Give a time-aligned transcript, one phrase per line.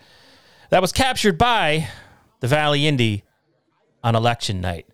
[0.70, 1.88] that was captured by
[2.42, 3.22] the Valley Indie
[4.04, 4.86] on election night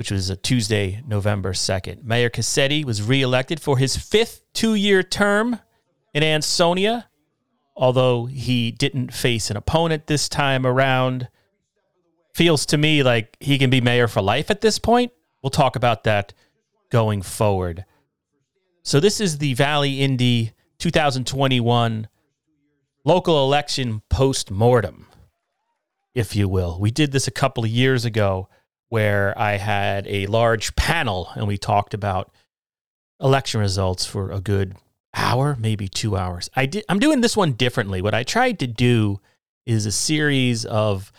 [0.00, 2.04] which was a Tuesday, November 2nd.
[2.04, 5.60] Mayor Cassetti was reelected for his fifth two year term
[6.14, 7.10] in Ansonia,
[7.76, 11.28] although he didn't face an opponent this time around.
[12.34, 15.12] Feels to me like he can be mayor for life at this point.
[15.42, 16.32] We'll talk about that
[16.90, 17.84] going forward.
[18.82, 22.08] So, this is the Valley Indy 2021
[23.04, 25.08] local election post mortem,
[26.14, 26.80] if you will.
[26.80, 28.48] We did this a couple of years ago
[28.90, 32.30] where I had a large panel and we talked about
[33.20, 34.76] election results for a good
[35.14, 36.50] hour, maybe two hours.
[36.54, 38.02] I did, I'm doing this one differently.
[38.02, 39.20] What I tried to do
[39.64, 41.12] is a series of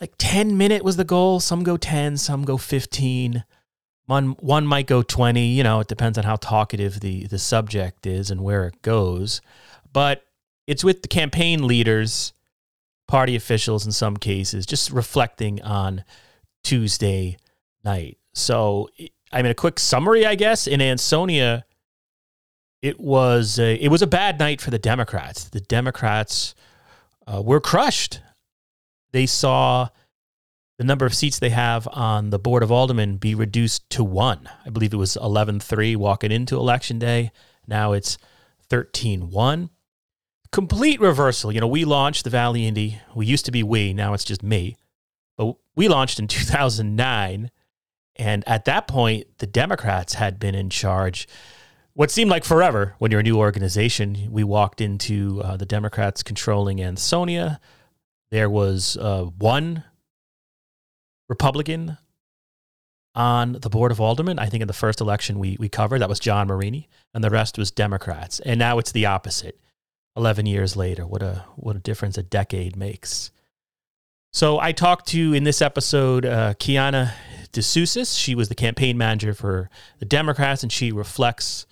[0.00, 1.38] like 10 minute was the goal.
[1.38, 3.44] Some go 10, some go 15.
[4.06, 5.48] One, one might go 20.
[5.48, 9.42] You know, it depends on how talkative the, the subject is and where it goes.
[9.92, 10.24] But
[10.66, 12.32] it's with the campaign leaders,
[13.06, 16.04] party officials in some cases, just reflecting on
[16.62, 17.36] Tuesday
[17.84, 18.18] night.
[18.34, 18.88] So,
[19.32, 21.64] I mean, a quick summary, I guess, in Ansonia,
[22.80, 25.44] it was a, it was a bad night for the Democrats.
[25.44, 26.54] The Democrats
[27.26, 28.20] uh, were crushed.
[29.12, 29.88] They saw
[30.78, 34.48] the number of seats they have on the Board of Aldermen be reduced to one.
[34.66, 37.30] I believe it was 11 3 walking into Election Day.
[37.66, 38.18] Now it's
[38.68, 39.70] 13 1.
[40.50, 41.52] Complete reversal.
[41.52, 43.00] You know, we launched the Valley Indy.
[43.14, 44.76] We used to be we, now it's just me.
[45.74, 47.50] We launched in 2009.
[48.16, 51.26] And at that point, the Democrats had been in charge
[51.94, 54.28] what seemed like forever when you're a new organization.
[54.30, 57.60] We walked into uh, the Democrats controlling Ansonia.
[58.30, 59.84] There was uh, one
[61.28, 61.98] Republican
[63.14, 64.38] on the board of aldermen.
[64.38, 67.30] I think in the first election we, we covered, that was John Marini, and the
[67.30, 68.40] rest was Democrats.
[68.40, 69.60] And now it's the opposite.
[70.16, 73.30] 11 years later, what a, what a difference a decade makes.
[74.34, 77.12] So I talked to in this episode uh, Kiana
[77.52, 78.18] DeSousis.
[78.18, 81.66] She was the campaign manager for the Democrats, and she reflects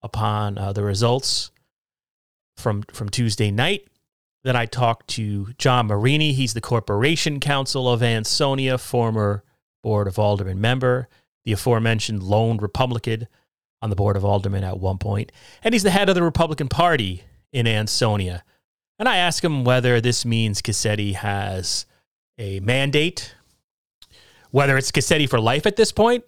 [0.00, 1.50] upon uh, the results
[2.56, 3.86] from from Tuesday night.
[4.42, 6.32] Then I talked to John Marini.
[6.32, 9.44] He's the Corporation Counsel of Ansonia, former
[9.82, 11.08] Board of Aldermen member,
[11.44, 13.28] the aforementioned lone Republican
[13.82, 15.30] on the Board of Aldermen at one point,
[15.62, 18.44] and he's the head of the Republican Party in Ansonia.
[18.98, 21.84] And I asked him whether this means Cassetti has
[22.38, 23.34] a mandate,
[24.50, 26.24] whether it's Cassetti for life at this point,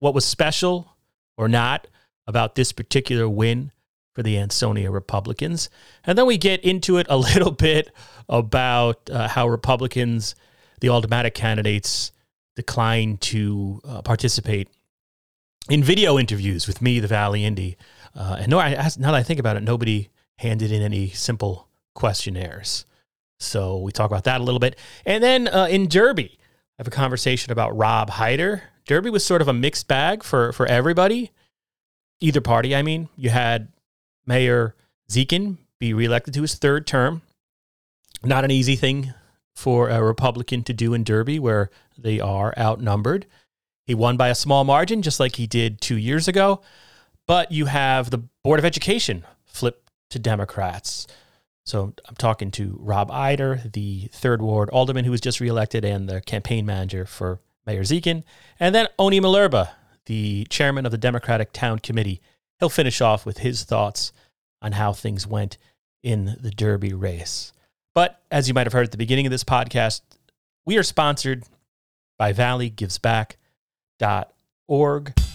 [0.00, 0.96] what was special
[1.36, 1.86] or not
[2.26, 3.72] about this particular win
[4.14, 5.70] for the Ansonia Republicans.
[6.04, 7.90] And then we get into it a little bit
[8.28, 10.34] about uh, how Republicans,
[10.80, 12.12] the aldermanic candidates,
[12.56, 14.68] declined to uh, participate
[15.70, 17.76] in video interviews with me, the Valley Indy.
[18.14, 21.68] Uh, and no, I, now that I think about it, nobody handed in any simple
[21.94, 22.84] questionnaires.
[23.38, 24.76] So we talk about that a little bit.
[25.06, 28.62] And then uh, in Derby, I have a conversation about Rob Hyder.
[28.86, 31.30] Derby was sort of a mixed bag for, for everybody,
[32.20, 32.74] either party.
[32.74, 33.68] I mean, you had
[34.26, 34.74] Mayor
[35.10, 37.22] Dziekan be reelected to his third term.
[38.24, 39.14] Not an easy thing
[39.54, 43.26] for a Republican to do in Derby, where they are outnumbered.
[43.84, 46.60] He won by a small margin, just like he did two years ago.
[47.26, 51.06] But you have the Board of Education flip to Democrats.
[51.68, 56.08] So I'm talking to Rob Eider, the third ward alderman who was just reelected and
[56.08, 58.22] the campaign manager for Mayor Dziekan.
[58.58, 59.68] And then Oni Malerba,
[60.06, 62.22] the chairman of the Democratic Town Committee.
[62.58, 64.12] He'll finish off with his thoughts
[64.62, 65.58] on how things went
[66.02, 67.52] in the Derby race.
[67.94, 70.00] But as you might have heard at the beginning of this podcast,
[70.64, 71.44] we are sponsored
[72.16, 75.27] by valleygivesback.org.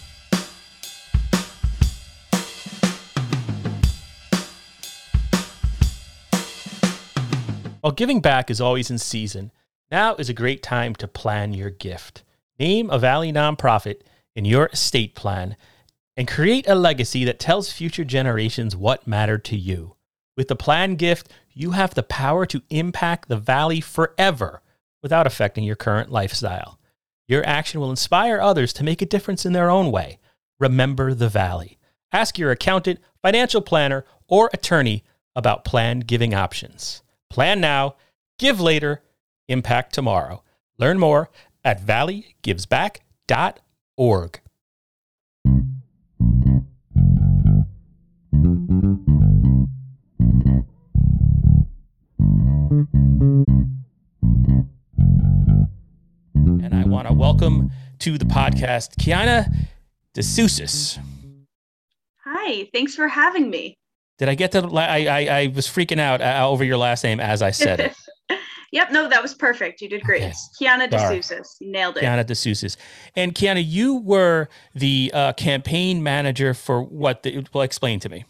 [7.84, 9.52] While giving back is always in season,
[9.90, 12.22] now is a great time to plan your gift.
[12.58, 14.00] Name a Valley nonprofit
[14.34, 15.54] in your estate plan
[16.16, 19.96] and create a legacy that tells future generations what mattered to you.
[20.34, 24.62] With the plan gift, you have the power to impact the Valley forever
[25.02, 26.78] without affecting your current lifestyle.
[27.28, 30.20] Your action will inspire others to make a difference in their own way.
[30.58, 31.76] Remember the Valley.
[32.12, 35.04] Ask your accountant, financial planner, or attorney
[35.36, 37.02] about plan giving options.
[37.34, 37.96] Plan now,
[38.38, 39.02] give later,
[39.48, 40.44] impact tomorrow.
[40.78, 41.30] Learn more
[41.64, 44.40] at valleygivesback.org.
[56.44, 59.52] And I want to welcome to the podcast Kiana
[60.14, 61.00] DeSousis.
[62.24, 63.74] Hi, thanks for having me.
[64.18, 64.66] Did I get the?
[64.68, 67.94] I I, I was freaking out uh, over your last name as I said it.
[68.72, 69.80] yep, no, that was perfect.
[69.80, 70.22] You did great.
[70.22, 70.32] Okay.
[70.60, 70.88] Kiana.
[70.88, 71.46] DeSousis.
[71.60, 72.04] Nailed it.
[72.04, 72.76] Kiana DeSousis.
[73.16, 77.22] And Kiana, you were the uh, campaign manager for what?
[77.22, 78.24] The, well, explain to me.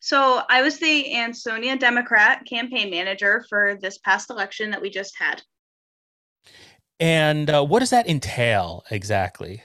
[0.00, 5.14] So I was the Ansonia Democrat campaign manager for this past election that we just
[5.18, 5.42] had.
[6.98, 9.62] And uh, what does that entail exactly?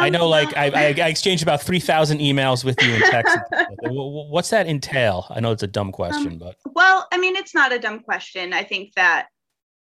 [0.00, 3.36] I Um, know, like, I, I, I exchanged about 3,000 emails with you in text.
[3.36, 5.26] Wh- wh- What's that entail?
[5.30, 8.00] I know it's a dumb question, Um, but Well, I mean, it's not a dumb
[8.00, 8.52] question.
[8.52, 9.28] I think that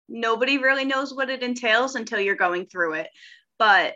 [0.07, 3.09] nobody really knows what it entails until you're going through it.
[3.57, 3.95] But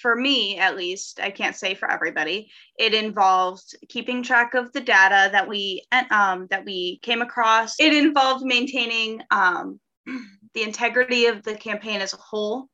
[0.00, 4.80] for me, at least, I can't say for everybody, it involved keeping track of the
[4.80, 7.74] data that we um, that we came across.
[7.80, 9.80] It involved maintaining um,
[10.54, 12.68] the integrity of the campaign as a whole,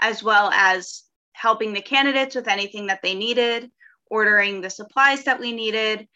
[0.00, 1.03] as well as
[1.34, 3.70] helping the candidates with anything that they needed,
[4.10, 6.08] ordering the supplies that we needed.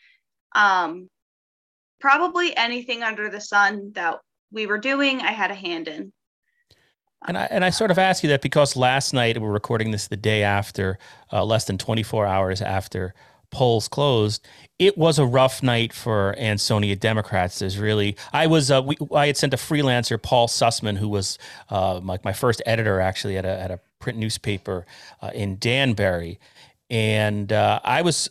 [0.55, 1.11] Um,
[2.01, 4.21] probably anything under the sun that
[4.51, 6.13] we were doing, I had a hand in.
[7.27, 10.07] And I and I sort of ask you that because last night we're recording this
[10.07, 10.99] the day after,
[11.33, 13.13] uh, less than 24 hours after
[13.51, 14.47] polls closed.
[14.79, 17.59] It was a rough night for Ansonia Democrats.
[17.59, 21.39] There's really I was uh, we, I had sent a freelancer Paul Sussman who was
[21.71, 24.87] uh, like my first editor actually at a at a print newspaper
[25.21, 26.39] uh, in Danbury,
[26.89, 28.31] and uh, I was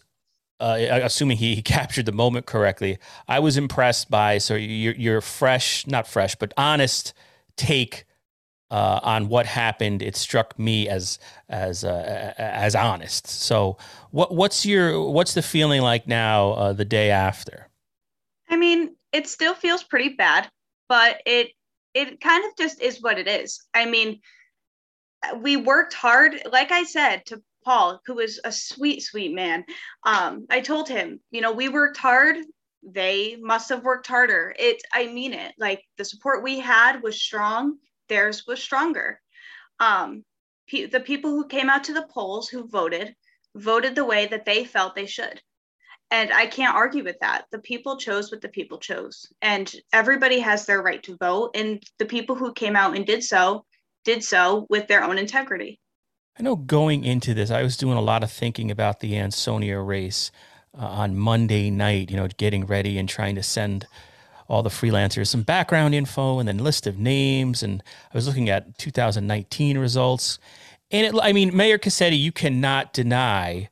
[0.59, 2.97] uh, assuming he captured the moment correctly,
[3.27, 7.13] I was impressed by so your your fresh, not fresh, but honest
[7.55, 8.05] take
[8.71, 10.01] uh, on what happened.
[10.01, 11.19] It struck me as
[11.49, 13.27] as uh, as honest.
[13.27, 13.77] So
[14.11, 17.67] what what's your what's the feeling like now uh, the day after?
[18.49, 20.49] I mean, it still feels pretty bad,
[20.89, 21.51] but it
[21.93, 23.65] it kind of just is what it is.
[23.73, 24.21] I mean,
[25.37, 29.65] we worked hard, like I said to Paul, who was a sweet, sweet man.
[30.03, 32.37] Um, I told him, you know, we worked hard.
[32.83, 34.55] They must have worked harder.
[34.57, 35.53] It, I mean it.
[35.57, 37.77] Like the support we had was strong.
[38.07, 39.19] Theirs was stronger.
[39.79, 40.23] Um,
[40.69, 43.15] pe- the people who came out to the polls who voted
[43.55, 45.41] voted the way that they felt they should.
[46.09, 47.45] And I can't argue with that.
[47.51, 49.27] The people chose what the people chose.
[49.41, 51.51] And everybody has their right to vote.
[51.55, 53.65] And the people who came out and did so
[54.05, 55.81] did so with their own integrity.
[56.39, 59.79] I know going into this, I was doing a lot of thinking about the Ansonia
[59.79, 60.31] race
[60.77, 62.09] uh, on Monday night.
[62.09, 63.85] You know, getting ready and trying to send
[64.47, 67.63] all the freelancers some background info and then list of names.
[67.63, 70.39] And I was looking at 2019 results.
[70.91, 73.69] And it, I mean, Mayor Cassetti, you cannot deny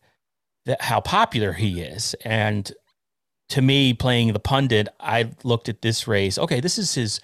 [0.65, 2.13] that how popular he is.
[2.25, 2.71] And
[3.49, 6.37] to me, playing the pundit, I looked at this race.
[6.37, 7.19] Okay, this is his.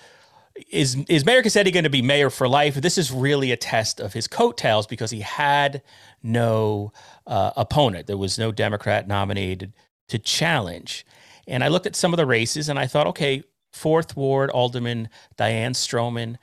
[0.70, 2.76] Is is Mayor Cassetti going to be mayor for life?
[2.76, 5.82] This is really a test of his coattails because he had
[6.22, 6.92] no
[7.26, 8.06] uh, opponent.
[8.06, 9.74] There was no Democrat nominated
[10.10, 11.06] to challenge.
[11.48, 15.10] And I looked at some of the races and I thought, okay, fourth ward Alderman
[15.38, 16.38] Diane Stroman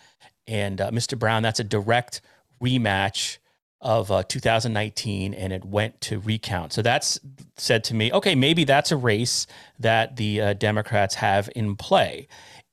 [0.46, 1.18] and uh, Mr.
[1.18, 1.42] Brown.
[1.42, 2.20] That's a direct
[2.62, 3.38] rematch
[3.80, 6.72] of uh, 2019, and it went to recount.
[6.72, 7.20] So that's
[7.56, 9.46] said to me, okay, maybe that's a race
[9.78, 12.26] that the uh, Democrats have in play.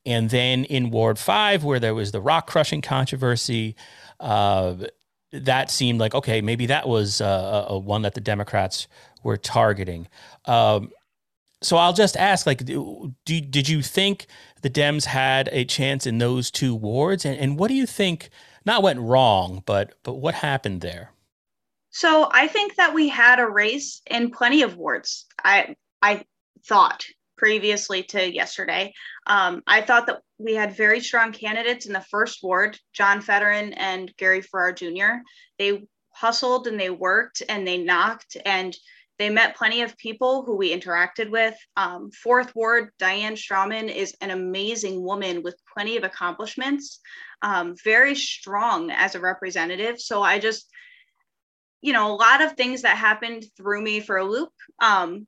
[0.04, 3.76] And then in Ward 5, where there was the rock crushing controversy,
[4.18, 4.74] uh,
[5.32, 8.88] that seemed like, okay, maybe that was uh, a one that the Democrats
[9.22, 10.08] were targeting.
[10.46, 10.90] Um,
[11.66, 14.26] so I'll just ask, like, do, did you think
[14.62, 17.24] the Dems had a chance in those two wards?
[17.24, 18.30] And, and what do you think,
[18.64, 21.12] not went wrong, but but what happened there?
[21.90, 25.26] So I think that we had a race in plenty of wards.
[25.42, 26.24] I I
[26.66, 27.04] thought
[27.36, 28.92] previously to yesterday.
[29.26, 33.74] Um, I thought that we had very strong candidates in the first ward, John Federin
[33.76, 35.22] and Gary Farrar Jr.
[35.58, 38.76] They hustled and they worked and they knocked and
[39.18, 41.54] they met plenty of people who we interacted with.
[41.76, 47.00] Um, fourth ward, Diane Stroman is an amazing woman with plenty of accomplishments,
[47.42, 50.00] um, very strong as a representative.
[50.00, 50.68] So I just,
[51.80, 54.50] you know, a lot of things that happened threw me for a loop.
[54.80, 55.26] Um,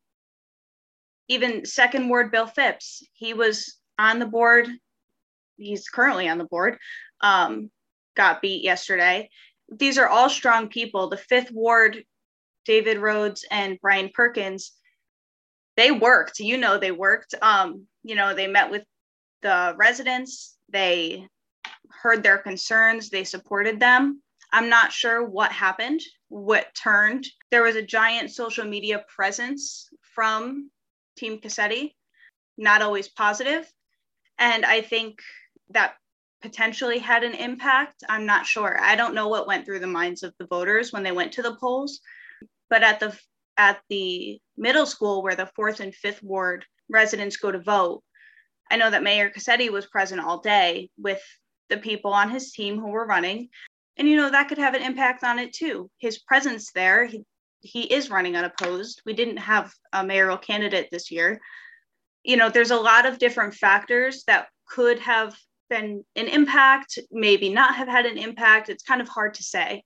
[1.29, 4.69] even second ward Bill Phipps, he was on the board.
[5.57, 6.79] He's currently on the board.
[7.21, 7.71] Um,
[8.17, 9.31] got beat yesterday.
[9.71, 11.09] These are all strong people.
[11.09, 12.05] The fifth ward,
[12.69, 14.73] David Rhodes and Brian Perkins,
[15.79, 16.39] they worked.
[16.39, 17.35] You know, they worked.
[17.41, 18.85] Um, you know, they met with
[19.41, 20.55] the residents.
[20.69, 21.27] They
[22.03, 23.09] heard their concerns.
[23.09, 24.23] They supported them.
[24.53, 27.27] I'm not sure what happened, what turned.
[27.51, 30.71] There was a giant social media presence from
[31.17, 31.95] Team Cassetti,
[32.59, 33.67] not always positive.
[34.39, 35.21] And I think
[35.71, 35.95] that
[36.43, 38.05] potentially had an impact.
[38.11, 38.79] I'm not sure.
[38.79, 41.43] I don't know what went through the minds of the voters when they went to
[41.43, 42.01] the polls.
[42.71, 43.19] But at the
[43.57, 48.03] at the middle school where the fourth and fifth ward residents go to vote,
[48.71, 51.23] I know that Mayor Cassetti was present all day with
[51.69, 53.49] the people on his team who were running.
[53.97, 55.91] And you know, that could have an impact on it too.
[55.99, 57.25] His presence there, he,
[57.61, 59.03] he is running unopposed.
[59.05, 61.41] We didn't have a mayoral candidate this year.
[62.23, 65.37] You know, there's a lot of different factors that could have
[65.69, 68.69] been an impact, maybe not have had an impact.
[68.69, 69.83] It's kind of hard to say.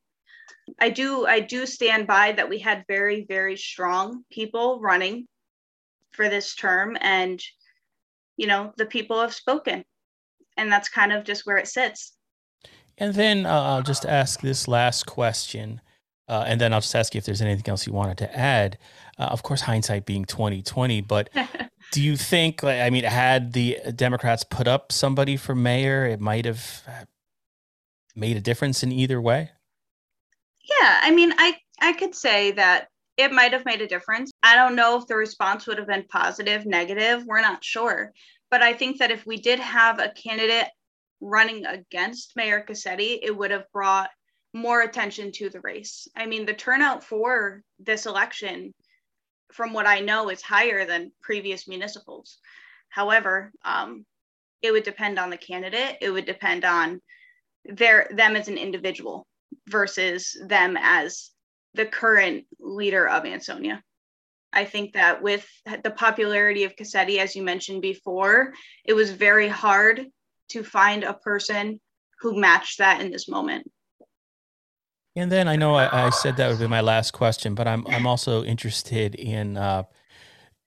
[0.81, 5.27] I do I do stand by that we had very very strong people running
[6.13, 7.43] for this term and
[8.37, 9.85] you know the people have spoken
[10.57, 12.13] and that's kind of just where it sits.
[12.99, 15.81] And then uh, I'll just ask this last question.
[16.29, 18.79] Uh, and then I'll just ask you if there's anything else you wanted to add.
[19.19, 21.29] Uh, of course, hindsight being 2020, but
[21.93, 26.45] do you think, I mean, had the Democrats put up somebody for mayor, it might
[26.45, 27.05] have uh,
[28.15, 29.51] made a difference in either way?
[30.65, 34.31] Yeah, I mean, I I could say that it might have made a difference.
[34.43, 37.25] I don't know if the response would have been positive, negative.
[37.27, 38.13] We're not sure.
[38.51, 40.69] But I think that if we did have a candidate
[41.21, 44.11] running against Mayor Cassetti, it would have brought
[44.55, 46.09] more attention to the race.
[46.17, 48.73] I mean, the turnout for this election,
[49.53, 52.39] from what I know, is higher than previous municipals.
[52.89, 54.05] However, um,
[54.61, 55.99] it would depend on the candidate.
[56.01, 57.01] It would depend on
[57.65, 59.27] their them as an individual
[59.69, 61.31] versus them as
[61.75, 63.83] the current leader of Ansonia.
[64.53, 65.49] I think that with
[65.83, 68.53] the popularity of Cassetti, as you mentioned before,
[68.85, 70.07] it was very hard
[70.51, 71.81] to find a person
[72.21, 73.71] who matched that in this moment.
[75.17, 77.87] And then I know I, I, said that would be my last question, but I'm
[77.87, 79.83] I'm also interested in, uh,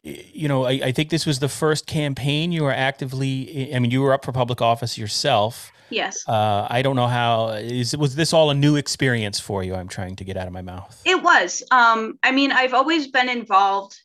[0.03, 3.73] you know, I, I, think this was the first campaign you were actively.
[3.73, 5.71] I mean, you were up for public office yourself.
[5.89, 6.27] Yes.
[6.27, 9.75] Uh, I don't know how is was this all a new experience for you?
[9.75, 11.01] I'm trying to get out of my mouth.
[11.05, 11.63] It was.
[11.71, 13.95] Um, I mean, I've always been involved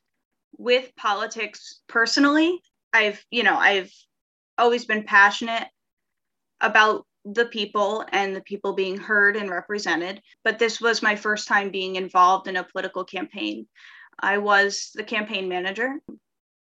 [0.59, 2.61] with politics personally.
[2.93, 3.93] I've, you know, I've
[4.59, 5.69] always been passionate
[6.61, 10.21] about the people and the people being heard and represented.
[10.45, 13.67] But this was my first time being involved in a political campaign.
[14.19, 15.95] I was the campaign manager.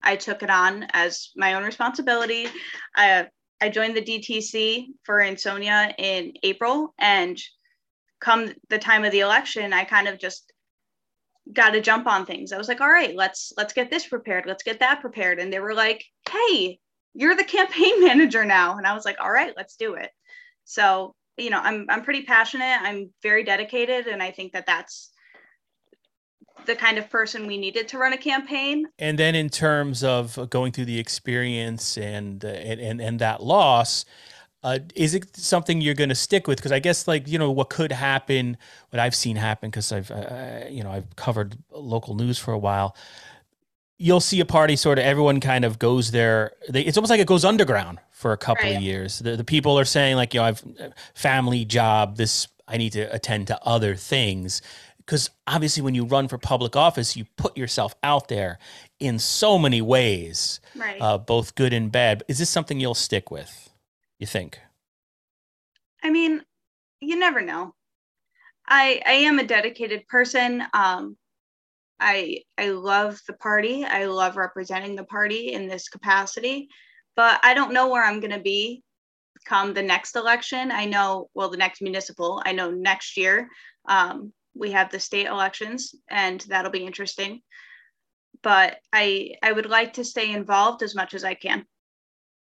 [0.01, 2.47] I took it on as my own responsibility.
[2.95, 3.27] I,
[3.61, 7.39] I joined the DTC for Ansonia in April, and
[8.19, 10.51] come the time of the election, I kind of just
[11.53, 12.51] got to jump on things.
[12.51, 15.51] I was like, all right, let's let's get this prepared, let's get that prepared, and
[15.51, 16.79] they were like, hey,
[17.13, 20.11] you're the campaign manager now, and I was like, all right, let's do it.
[20.65, 22.79] So you know, I'm I'm pretty passionate.
[22.81, 25.11] I'm very dedicated, and I think that that's
[26.65, 28.87] the kind of person we needed to run a campaign.
[28.99, 33.43] And then in terms of going through the experience and uh, and, and and that
[33.43, 34.05] loss,
[34.63, 36.57] uh, is it something you're going to stick with?
[36.57, 38.57] Because I guess like you know what could happen,
[38.89, 42.57] what I've seen happen because I've uh, you know I've covered local news for a
[42.57, 42.95] while.
[43.97, 46.53] You'll see a party sort of everyone kind of goes there.
[46.67, 48.77] They, it's almost like it goes underground for a couple right.
[48.77, 49.19] of years.
[49.19, 50.63] The, the people are saying like you know I've
[51.13, 54.63] family job this I need to attend to other things
[55.05, 58.59] because obviously when you run for public office you put yourself out there
[58.99, 61.01] in so many ways right.
[61.01, 62.23] uh, both good and bad.
[62.27, 63.69] Is this something you'll stick with
[64.19, 64.59] you think?
[66.03, 66.41] I mean
[66.99, 67.73] you never know.
[68.67, 70.63] I i am a dedicated person.
[70.73, 71.17] Um
[71.99, 73.85] i i love the party.
[73.85, 76.69] I love representing the party in this capacity
[77.15, 78.83] but i don't know where i'm going to be
[79.45, 80.71] come the next election.
[80.71, 82.41] I know well the next municipal.
[82.45, 83.49] I know next year.
[83.87, 87.41] Um, we have the state elections, and that'll be interesting.
[88.41, 91.65] but I I would like to stay involved as much as I can.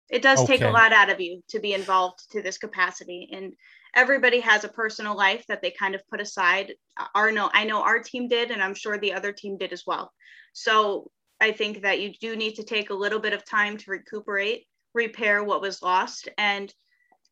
[0.09, 3.53] It does take a lot out of you to be involved to this capacity, and
[3.95, 6.73] everybody has a personal life that they kind of put aside.
[7.15, 9.83] Our no, I know our team did, and I'm sure the other team did as
[9.87, 10.13] well.
[10.53, 11.11] So
[11.41, 14.67] I think that you do need to take a little bit of time to recuperate,
[14.93, 16.73] repair what was lost, and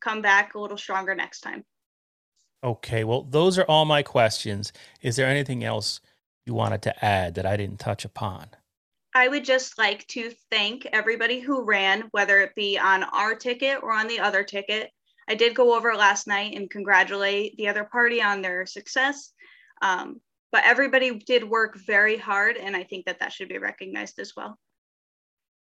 [0.00, 1.64] come back a little stronger next time.
[2.64, 4.72] Okay, well, those are all my questions.
[5.02, 6.00] Is there anything else
[6.44, 8.48] you wanted to add that I didn't touch upon?
[9.14, 13.82] I would just like to thank everybody who ran, whether it be on our ticket
[13.82, 14.90] or on the other ticket.
[15.28, 19.32] I did go over last night and congratulate the other party on their success.
[19.82, 20.20] Um,
[20.52, 24.32] but everybody did work very hard, and I think that that should be recognized as
[24.36, 24.58] well.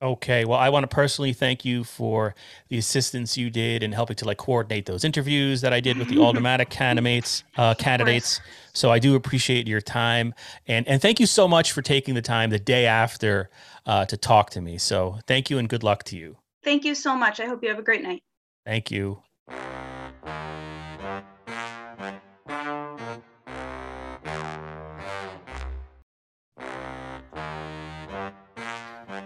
[0.01, 2.33] Okay, well, I want to personally thank you for
[2.69, 6.07] the assistance you did in helping to like coordinate those interviews that I did with
[6.07, 7.43] the Aldermanic candidates.
[7.55, 8.41] Uh, candidates.
[8.73, 10.33] So I do appreciate your time,
[10.65, 13.51] and and thank you so much for taking the time the day after
[13.85, 14.79] uh, to talk to me.
[14.79, 16.37] So thank you and good luck to you.
[16.63, 17.39] Thank you so much.
[17.39, 18.23] I hope you have a great night.
[18.65, 19.21] Thank you.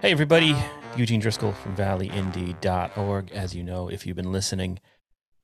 [0.05, 0.55] Hey, everybody.
[0.95, 3.31] Eugene Driscoll from valleyindy.org.
[3.31, 4.77] As you know, if you've been listening,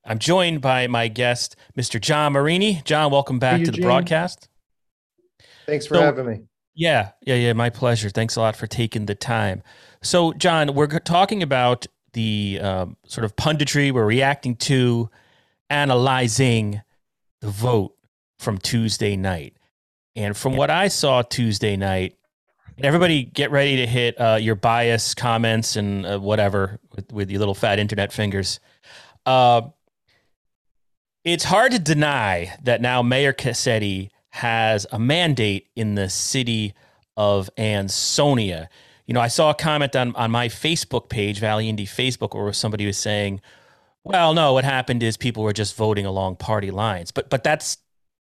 [0.05, 1.99] I'm joined by my guest, Mr.
[1.99, 2.83] John Marini.
[2.85, 4.49] John, welcome back to the broadcast.
[5.65, 6.41] Thanks for So- having me.
[6.75, 7.53] Yeah, yeah, yeah.
[7.53, 8.11] My pleasure.
[8.11, 9.63] Thanks a lot for taking the time.
[10.03, 15.09] So, John, we're talking about the um, sort of punditry we're reacting to,
[15.71, 16.83] analyzing
[17.39, 17.95] the vote
[18.37, 19.57] from Tuesday night.
[20.15, 22.20] And from what I saw Tuesday night, and
[22.79, 27.39] everybody get ready to hit uh, your bias comments and uh, whatever with, with your
[27.39, 28.59] little fat internet fingers.
[29.25, 29.61] Uh,
[31.23, 36.73] it's hard to deny that now Mayor Cassetti has a mandate in the city
[37.15, 38.69] of Ansonia.
[39.05, 42.53] You know, I saw a comment on, on my Facebook page, Valley Indy Facebook, where
[42.53, 43.41] somebody was saying,
[44.03, 47.11] well, no, what happened is people were just voting along party lines.
[47.11, 47.77] But but that's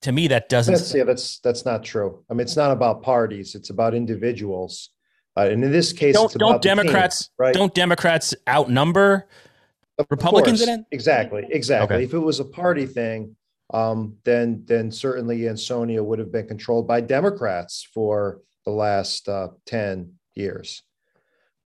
[0.03, 2.23] to me that doesn't That's yeah, that's that's not true.
[2.29, 4.89] I mean, it's not about parties; it's about individuals.
[5.35, 7.53] Uh, and in this case, don't it's don't about the team, Democrats right?
[7.53, 9.27] don't Democrats outnumber
[9.97, 10.85] Of Republicans in it?
[10.91, 11.95] Exactly, exactly.
[11.95, 12.03] Okay.
[12.03, 13.35] If it was a party thing,
[13.73, 19.49] um, then then certainly Ansonia would have been controlled by Democrats for the last uh,
[19.65, 20.83] ten years.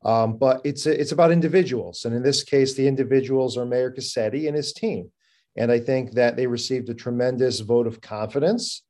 [0.06, 4.47] Um, but it's it's about individuals, and in this case, the individuals are Mayor Cassetti
[4.47, 5.12] and his team.
[5.58, 8.84] And I think that they received a tremendous vote of confidence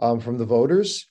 [0.00, 1.06] um, from the voters.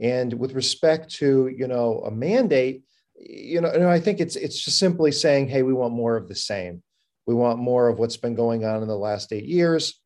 [0.00, 2.82] And with respect to you know a mandate,
[3.16, 6.34] you know, I think it's it's just simply saying, hey, we want more of the
[6.34, 6.82] same.
[7.26, 10.00] We want more of what's been going on in the last eight years.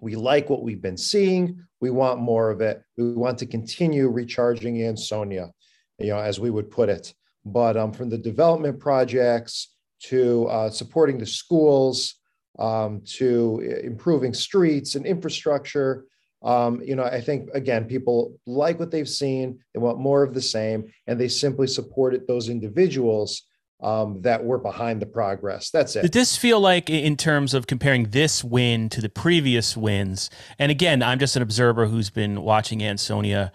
[0.00, 1.64] We like what we've been seeing.
[1.80, 2.82] We want more of it.
[2.96, 5.50] We want to continue recharging Ansonia,
[5.98, 7.14] you know, as we would put it.
[7.44, 12.14] But um, from the development projects to uh, supporting the schools,
[12.58, 16.04] um, to improving streets and infrastructure,
[16.42, 19.58] um, you know, I think again, people like what they've seen.
[19.74, 23.42] They want more of the same, and they simply supported those individuals
[23.80, 25.70] um, that were behind the progress.
[25.70, 26.02] That's it.
[26.02, 30.30] Did this feel like, in terms of comparing this win to the previous wins?
[30.58, 33.52] And again, I'm just an observer who's been watching Ansonia.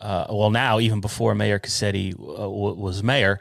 [0.00, 3.40] Uh, well, now even before Mayor Cassetti uh, was mayor,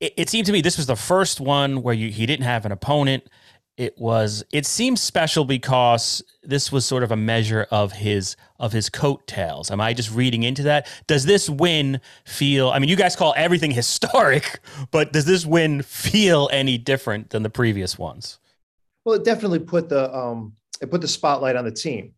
[0.00, 2.64] it, it seemed to me this was the first one where you, he didn't have
[2.64, 3.28] an opponent.
[3.78, 4.42] It was.
[4.52, 9.70] It seems special because this was sort of a measure of his of his coattails.
[9.70, 10.88] Am I just reading into that?
[11.06, 12.70] Does this win feel?
[12.70, 14.58] I mean, you guys call everything historic,
[14.90, 18.40] but does this win feel any different than the previous ones?
[19.04, 22.14] Well, it definitely put the um, it put the spotlight on the team.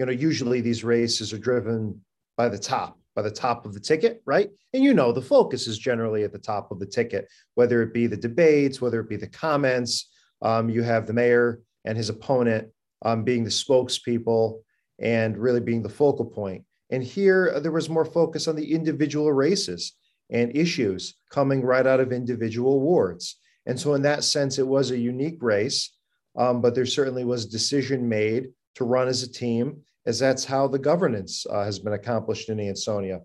[0.00, 2.00] You know, usually these races are driven
[2.36, 4.50] by the top, by the top of the ticket, right?
[4.74, 7.94] And you know, the focus is generally at the top of the ticket, whether it
[7.94, 10.08] be the debates, whether it be the comments.
[10.42, 12.68] Um, you have the mayor and his opponent
[13.02, 14.60] um, being the spokespeople
[14.98, 16.64] and really being the focal point.
[16.90, 19.92] And here uh, there was more focus on the individual races
[20.30, 23.36] and issues coming right out of individual wards.
[23.66, 25.94] And so, in that sense, it was a unique race,
[26.36, 30.44] um, but there certainly was a decision made to run as a team, as that's
[30.44, 33.20] how the governance uh, has been accomplished in Ansonia.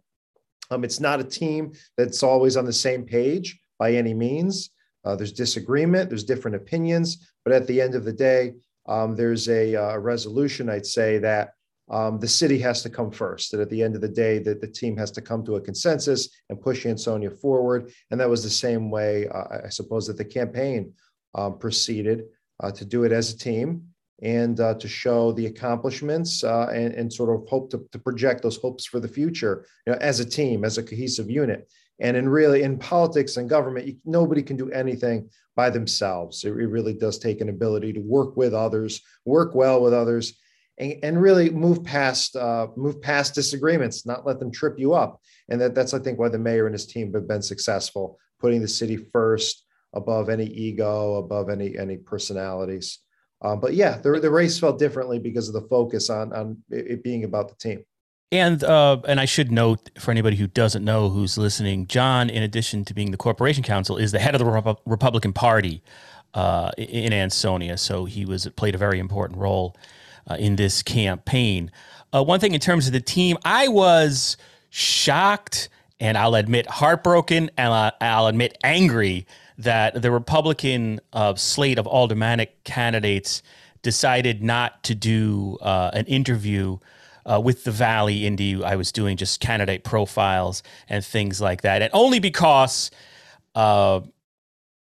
[0.70, 4.72] Um, it's not a team that's always on the same page by any means.
[5.06, 8.54] Uh, there's disagreement, there's different opinions, but at the end of the day,
[8.88, 11.54] um, there's a, uh, resolution, I'd say, that
[11.90, 13.52] um, the city has to come first.
[13.52, 15.62] That at the end of the day, that the team has to come to a
[15.62, 17.92] consensus and push Ansonia forward.
[18.10, 20.94] And that was the same way, uh, I suppose, that the campaign
[21.36, 22.24] um, proceeded
[22.62, 23.88] uh, to do it as a team.
[24.22, 28.42] and uh, to show the accomplishments uh, and, and, sort of hope to, to, project
[28.42, 31.68] those hopes for the future you know, as a team, as a cohesive unit.
[32.00, 36.44] And in really in politics and government, nobody can do anything by themselves.
[36.44, 40.34] It, it really does take an ability to work with others, work well with others,
[40.78, 45.22] and, and really move past uh, move past disagreements, not let them trip you up.
[45.50, 48.62] And that, that's I think why the mayor and his team have been successful, putting
[48.62, 53.00] the city first above any ego, above any any personalities.
[53.44, 57.04] Um, but yeah, the, the race felt differently because of the focus on on it
[57.04, 57.84] being about the team.
[58.34, 62.42] And uh, and I should note for anybody who doesn't know who's listening, John, in
[62.42, 65.84] addition to being the corporation counsel, is the head of the Rep- Republican Party
[66.34, 67.78] uh, in Ansonia.
[67.78, 69.78] So he was played a very important role
[70.28, 71.72] uh, in this campaign.
[72.12, 74.36] Uh, one thing in terms of the team, I was
[74.72, 75.70] shocked
[76.00, 79.28] and I'll admit heartbroken and I'll admit angry
[79.60, 83.44] that the Republican uh, slate of aldermanic candidates
[83.84, 86.80] decided not to do uh, an interview
[87.26, 88.64] uh, with the Valley Indy.
[88.64, 92.92] I was doing just candidate profiles and things like that, and only because,
[93.56, 94.02] uh,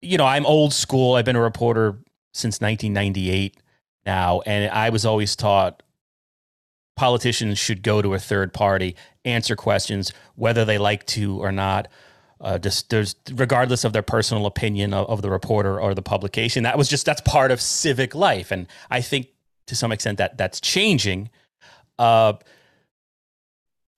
[0.01, 1.15] you know, I'm old school.
[1.15, 1.97] I've been a reporter
[2.33, 3.57] since 1998
[4.05, 5.83] now, and I was always taught
[6.95, 11.87] politicians should go to a third party, answer questions, whether they like to or not.
[12.41, 16.63] Uh, just there's regardless of their personal opinion of, of, the reporter or the publication.
[16.63, 19.27] That was just that's part of civic life, and I think
[19.67, 21.29] to some extent that that's changing.
[21.99, 22.33] Uh,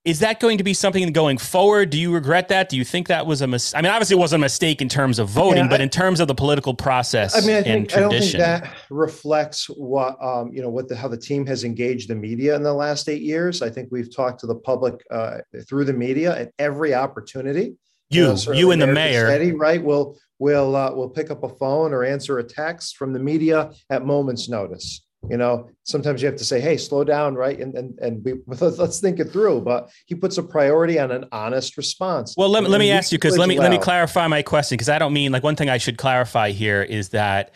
[0.06, 1.90] is that going to be something going forward?
[1.90, 2.70] Do you regret that?
[2.70, 3.80] Do you think that was a mistake?
[3.80, 6.20] I mean, obviously, it wasn't a mistake in terms of voting, yeah, but in terms
[6.20, 7.36] of the political process.
[7.36, 10.96] I mean, I, think, I don't think that reflects what um, you know what the
[10.96, 13.64] how the team has engaged the media in the last eight years.
[13.64, 17.76] I think we've talked to the public uh, through the media at every opportunity.
[18.12, 19.84] You, you, know, you and the mayor, Steady, right?
[19.84, 23.72] We'll we'll uh, we'll pick up a phone or answer a text from the media
[23.90, 27.60] at moments' notice you know sometimes you have to say hey slow down right?
[27.60, 29.62] And and, and we, let's think it through.
[29.62, 32.36] But he puts a priority on an honest response.
[32.38, 33.70] Well let, let me ask you because let me well.
[33.70, 36.52] let me clarify my question because i don't mean like one thing i should clarify
[36.52, 37.52] here is that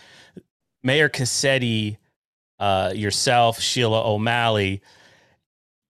[0.83, 1.97] mayor cassetti
[2.59, 4.81] uh, yourself sheila o'malley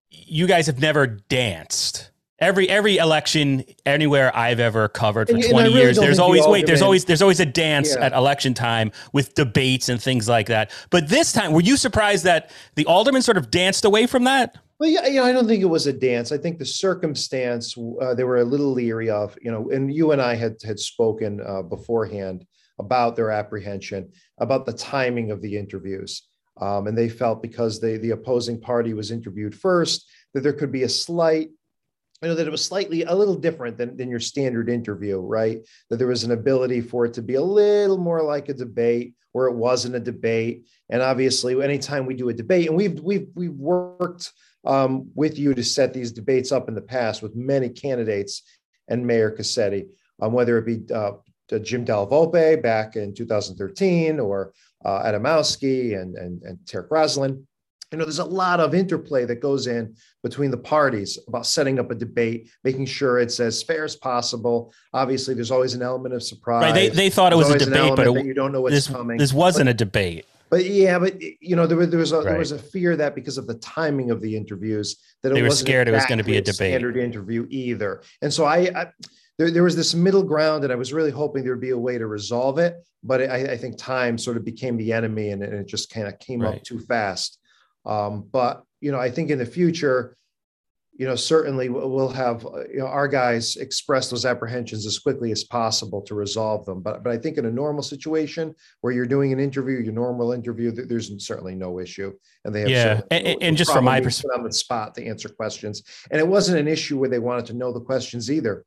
[0.09, 5.57] you guys have never danced Every every election anywhere I've ever covered for and, 20
[5.57, 8.05] and really years, there's always wait, there's always there's always a dance yeah.
[8.05, 10.71] at election time with debates and things like that.
[10.89, 14.57] But this time, were you surprised that the aldermen sort of danced away from that?
[14.79, 16.31] Well, yeah, you know, I don't think it was a dance.
[16.31, 20.13] I think the circumstance uh, they were a little leery of, you know, and you
[20.13, 22.45] and I had had spoken uh, beforehand
[22.79, 26.23] about their apprehension, about the timing of the interviews.
[26.61, 30.71] Um, and they felt because they, the opposing party was interviewed first, that there could
[30.71, 31.49] be a slight
[32.21, 35.59] you know that it was slightly a little different than, than your standard interview right?
[35.89, 39.13] That there was an ability for it to be a little more like a debate
[39.31, 40.67] where it wasn't a debate.
[40.89, 44.31] And obviously anytime we do a debate and we've we've we've worked
[44.65, 48.43] um, with you to set these debates up in the past with many candidates
[48.87, 49.87] and mayor cassetti
[50.21, 51.11] um, whether it be uh,
[51.59, 54.53] jim della back in 2013 or
[54.83, 57.45] uh, adamowski and and, and Tarek Raslan
[57.91, 61.79] you know there's a lot of interplay that goes in between the parties about setting
[61.79, 66.13] up a debate making sure it's as fair as possible obviously there's always an element
[66.13, 68.61] of surprise right they, they thought it was a debate but it, you don't know
[68.61, 71.89] what's this, coming this wasn't but, a debate but yeah, but you know, there was
[71.89, 72.25] there was a, right.
[72.25, 75.51] there was a fear that because of the timing of the interviews, that they were
[75.51, 78.01] scared it was going to be a debate, standard interview either.
[78.21, 78.87] And so I, I
[79.37, 81.77] there, there was this middle ground, and I was really hoping there would be a
[81.77, 82.83] way to resolve it.
[83.03, 86.07] But I, I think time sort of became the enemy, and, and it just kind
[86.07, 86.55] of came right.
[86.55, 87.37] up too fast.
[87.85, 90.15] Um, but you know, I think in the future,
[90.99, 95.45] you know, certainly we'll have you know our guys express those apprehensions as quickly as
[95.45, 96.81] possible to resolve them.
[96.81, 100.33] But but I think in a normal situation where you're doing an interview, your normal
[100.33, 102.11] interview, there's certainly no issue,
[102.43, 105.05] and they have yeah, and, no, and just from my perspective, on the spot to
[105.05, 108.65] answer questions, and it wasn't an issue where they wanted to know the questions either.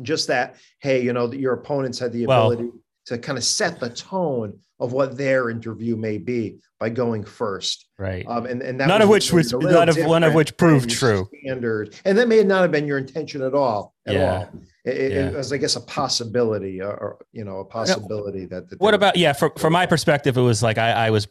[0.00, 2.72] Just that, hey, you know, your opponents had the ability well,
[3.06, 7.86] to kind of set the tone of what their interview may be by going first.
[7.98, 8.26] Right.
[8.26, 11.28] Um, and, and none of which was none of one of which proved true.
[11.44, 11.94] Standard.
[12.04, 13.94] And that may not have been your intention at all.
[14.06, 14.34] At yeah.
[14.34, 14.48] all.
[14.84, 15.28] It, yeah.
[15.28, 18.94] it, was, I guess, a possibility or, or you know, a possibility that, that what
[18.94, 21.28] about, yeah, from, from my perspective, it was like, I, I was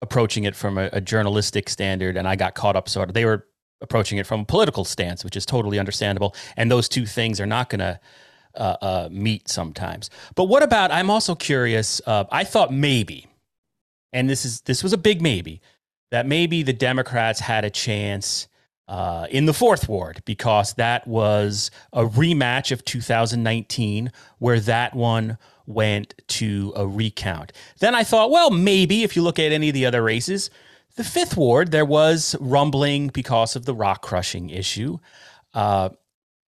[0.00, 3.26] approaching it from a, a journalistic standard and I got caught up sort of, they
[3.26, 3.46] were
[3.82, 6.34] approaching it from a political stance, which is totally understandable.
[6.56, 8.00] And those two things are not going to,
[8.56, 10.10] uh, uh, meet sometimes.
[10.34, 10.90] But what about?
[10.90, 12.00] I'm also curious.
[12.06, 13.26] Uh, I thought maybe,
[14.12, 15.60] and this is this was a big maybe,
[16.10, 18.48] that maybe the Democrats had a chance
[18.88, 25.38] uh, in the fourth ward because that was a rematch of 2019 where that one
[25.66, 27.52] went to a recount.
[27.80, 30.50] Then I thought, well, maybe if you look at any of the other races,
[30.94, 34.98] the fifth ward, there was rumbling because of the rock crushing issue.
[35.52, 35.90] Uh,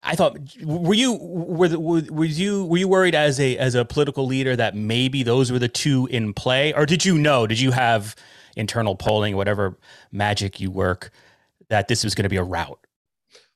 [0.02, 4.26] I thought, were you were, were you were you worried as a as a political
[4.26, 7.46] leader that maybe those were the two in play, or did you know?
[7.46, 8.14] Did you have
[8.56, 9.76] internal polling, whatever
[10.12, 11.10] magic you work,
[11.68, 12.78] that this was going to be a rout?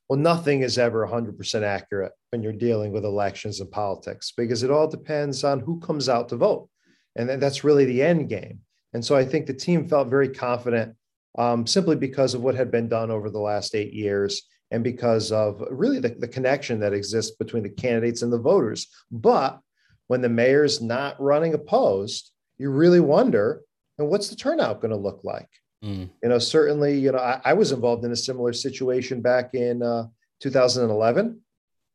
[0.09, 4.71] Well, nothing is ever 100% accurate when you're dealing with elections and politics because it
[4.71, 6.69] all depends on who comes out to vote.
[7.17, 8.61] And that's really the end game.
[8.93, 10.97] And so I think the team felt very confident
[11.39, 14.43] um, simply because of what had been done over the last eight years
[14.73, 18.89] and because of really the, the connection that exists between the candidates and the voters.
[19.11, 19.61] But
[20.09, 23.61] when the mayor's not running opposed, you really wonder,
[23.99, 25.49] and what's the turnout going to look like?
[25.85, 26.09] Mm.
[26.23, 29.83] You know, certainly, you know, I, I, was involved in a similar situation back in
[29.83, 30.07] uh,
[30.41, 31.41] 2011.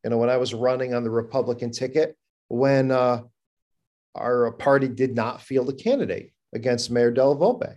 [0.03, 2.15] You know, when I was running on the Republican ticket,
[2.49, 3.23] when uh,
[4.13, 7.75] our party did not field a candidate against Mayor Della Volpe.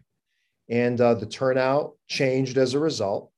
[0.68, 3.29] And uh, the turnout changed as a result.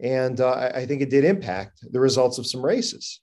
[0.00, 3.20] And uh, I, think it did impact the results of some races.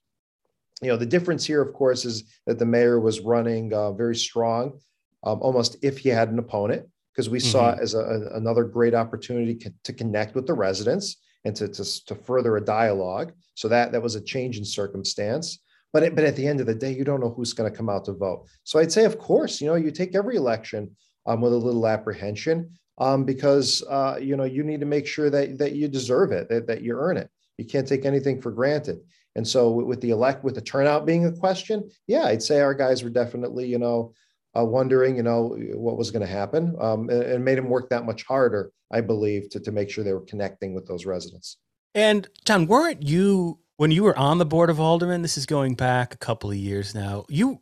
[0.82, 4.14] You know, the difference here, of course, is that the mayor was running uh, very
[4.14, 4.78] strong,
[5.24, 7.50] um, almost if he had an opponent because we mm-hmm.
[7.50, 12.04] saw it as a, another great opportunity to connect with the residents and to, to,
[12.04, 13.32] to, further a dialogue.
[13.54, 15.60] So that, that was a change in circumstance.
[15.94, 17.76] But, it, but at the end of the day, you don't know who's going to
[17.76, 18.46] come out to vote.
[18.64, 21.86] So I'd say, of course, you know, you take every election um, with a little
[21.86, 26.32] apprehension um, because, uh, you know, you need to make sure that, that you deserve
[26.32, 27.30] it, that, that you earn it.
[27.58, 29.00] You can't take anything for granted.
[29.34, 32.74] And so with the elect, with the turnout being a question, yeah, I'd say our
[32.74, 34.14] guys were definitely, you know,
[34.58, 37.90] uh, wondering, you know, what was going to happen, um, and, and, made them work
[37.90, 41.58] that much harder, I believe, to, to make sure they were connecting with those residents.
[41.94, 45.22] And John, weren't you when you were on the board of aldermen?
[45.22, 47.26] This is going back a couple of years now.
[47.28, 47.60] You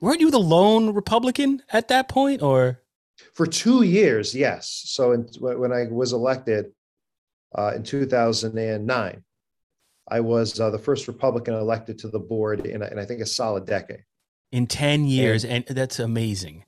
[0.00, 2.82] weren't you the lone Republican at that point, or
[3.34, 4.34] for two years?
[4.34, 4.82] Yes.
[4.86, 6.72] So in, when I was elected
[7.56, 9.22] uh, in 2009,
[10.08, 13.26] I was uh, the first Republican elected to the board in, in I think a
[13.26, 14.04] solid decade
[14.52, 16.64] in 10 years and, and that's amazing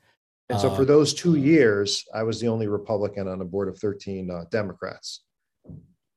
[0.48, 3.68] and so for uh, those two years i was the only republican on a board
[3.68, 5.22] of 13 uh, democrats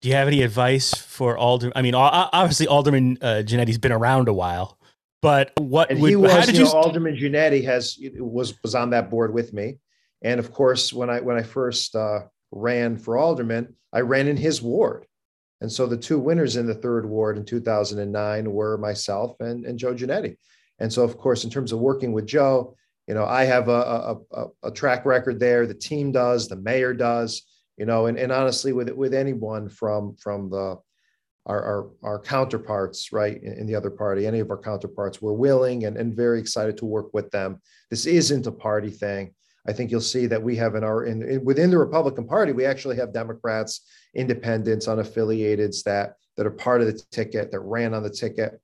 [0.02, 4.28] do you have any advice for alderman i mean obviously alderman uh, Gianetti's been around
[4.28, 4.78] a while
[5.22, 8.54] but what and would, he was, how did you, you know, alderman Gianetti has was
[8.64, 9.78] was on that board with me
[10.24, 12.20] and of course when i when i first uh,
[12.52, 15.06] ran for alderman i ran in his ward
[15.62, 19.78] and so the two winners in the third ward in 2009 were myself and, and
[19.78, 20.38] joe Gianetti
[20.82, 22.76] and so, of course, in terms of working with Joe,
[23.08, 25.68] you know, I have a, a, a track record there.
[25.68, 27.44] The team does, the mayor does,
[27.78, 30.78] you know, and, and honestly, with with anyone from from the
[31.46, 35.34] our, our, our counterparts, right, in, in, the other party, any of our counterparts, we're
[35.34, 37.60] willing and, and very excited to work with them.
[37.90, 39.34] This isn't a party thing.
[39.68, 42.52] I think you'll see that we have in our in, in, within the Republican Party,
[42.52, 43.82] we actually have Democrats,
[44.16, 48.60] independents, unaffiliateds that that are part of the ticket that ran on the ticket.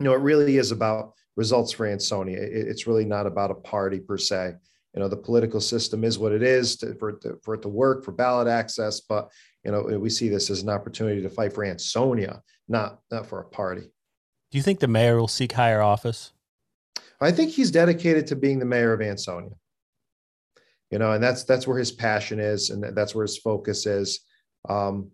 [0.00, 2.38] You know, it really is about results for Ansonia.
[2.40, 4.54] it's really not about a party per se.
[4.94, 7.62] You know, the political system is what it is to, for, it to, for it
[7.62, 9.30] to work for ballot access, but
[9.64, 13.40] you know, we see this as an opportunity to fight for Ansonia, not not for
[13.40, 13.90] a party.
[14.50, 16.32] Do you think the mayor will seek higher office?
[17.20, 19.50] I think he's dedicated to being the mayor of Ansonia.
[20.90, 24.20] You know, and that's that's where his passion is, and that's where his focus is.
[24.68, 25.10] Um,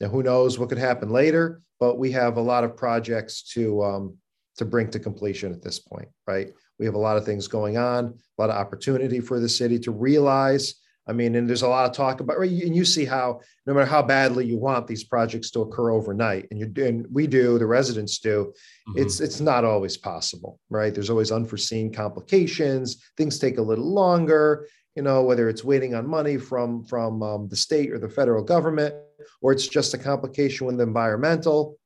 [0.00, 1.62] now, who knows what could happen later?
[1.80, 4.16] But we have a lot of projects to um,
[4.56, 6.52] to bring to completion at this point, right?
[6.78, 9.78] We have a lot of things going on, a lot of opportunity for the city
[9.80, 10.74] to realize.
[11.08, 12.50] I mean, and there's a lot of talk about, right?
[12.50, 16.48] And you see how, no matter how badly you want these projects to occur overnight,
[16.50, 18.52] and you and we do, the residents do,
[18.88, 18.98] mm-hmm.
[18.98, 20.92] it's it's not always possible, right?
[20.92, 23.02] There's always unforeseen complications.
[23.16, 27.48] Things take a little longer, you know, whether it's waiting on money from from um,
[27.48, 28.92] the state or the federal government,
[29.40, 31.78] or it's just a complication with the environmental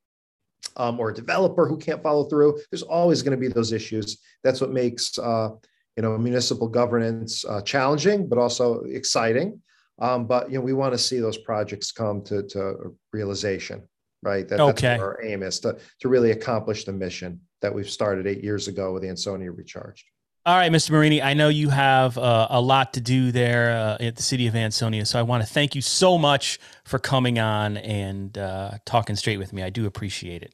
[0.78, 2.58] um, or a developer who can't follow through.
[2.70, 4.16] There's always going to be those issues.
[4.42, 5.50] That's what makes uh,
[5.94, 9.60] you know municipal governance uh, challenging, but also exciting.
[9.98, 13.86] Um, but you know we want to see those projects come to, to realization,
[14.22, 14.48] right?
[14.48, 14.88] That, okay.
[14.88, 18.68] That's our aim is to to really accomplish the mission that we've started eight years
[18.68, 20.06] ago with Ansonia Recharged.
[20.44, 20.90] All right, Mr.
[20.90, 24.48] Marini, I know you have uh, a lot to do there uh, at the city
[24.48, 28.72] of Ansonia, so I want to thank you so much for coming on and uh,
[28.84, 29.62] talking straight with me.
[29.62, 30.52] I do appreciate it.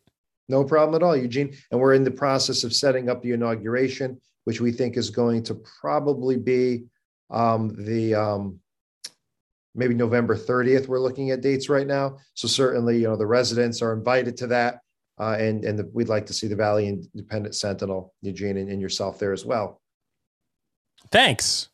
[0.51, 1.57] No problem at all, Eugene.
[1.71, 5.43] And we're in the process of setting up the inauguration, which we think is going
[5.45, 6.85] to probably be
[7.31, 8.61] um, the um,
[9.75, 10.87] maybe November 30th.
[10.87, 12.19] We're looking at dates right now.
[12.35, 14.81] So certainly, you know, the residents are invited to that.
[15.19, 18.81] Uh, and and the, we'd like to see the Valley Independent Sentinel, Eugene, and, and
[18.81, 19.81] yourself there as well.
[21.11, 21.69] Thanks.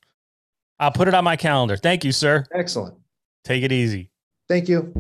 [0.79, 1.77] I'll put it on my calendar.
[1.77, 2.45] Thank you, sir.
[2.55, 2.97] Excellent.
[3.45, 4.11] Take it easy.
[4.49, 4.93] Thank you.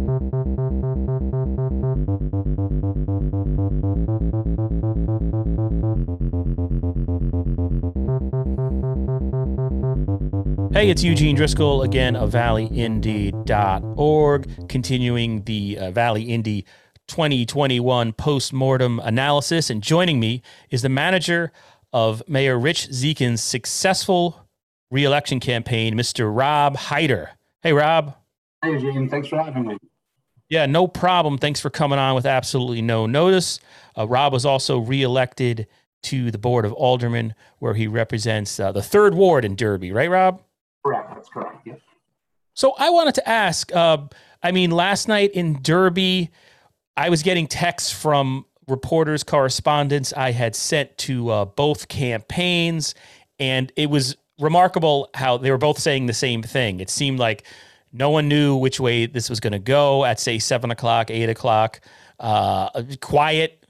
[10.72, 16.66] Hey, it's Eugene Driscoll again of valleyindy.org, continuing the uh, Valley Indy
[17.08, 19.70] 2021 post-mortem analysis.
[19.70, 21.52] And joining me is the manager
[21.92, 24.46] of Mayor Rich Dziekan's successful
[24.90, 26.34] reelection campaign, Mr.
[26.34, 27.30] Rob Hyder.
[27.62, 28.14] Hey, Rob.
[28.62, 29.08] Hey, Eugene.
[29.08, 29.76] Thanks for having me.
[30.48, 31.38] Yeah, no problem.
[31.38, 33.58] Thanks for coming on with absolutely no notice.
[33.96, 35.66] Uh, Rob was also reelected
[36.02, 40.10] to the Board of Aldermen, where he represents uh, the third ward in Derby, right,
[40.10, 40.42] Rob?
[40.84, 41.10] Correct.
[41.14, 41.66] That's correct.
[41.66, 41.74] Yeah.
[42.52, 43.74] So I wanted to ask.
[43.74, 43.98] Uh,
[44.42, 46.30] I mean, last night in Derby,
[46.96, 52.94] I was getting texts from reporters, correspondents I had sent to uh, both campaigns,
[53.38, 56.80] and it was remarkable how they were both saying the same thing.
[56.80, 57.44] It seemed like
[57.92, 61.28] no one knew which way this was going to go at say seven o'clock, eight
[61.28, 61.80] o'clock.
[62.18, 63.64] Uh, quiet,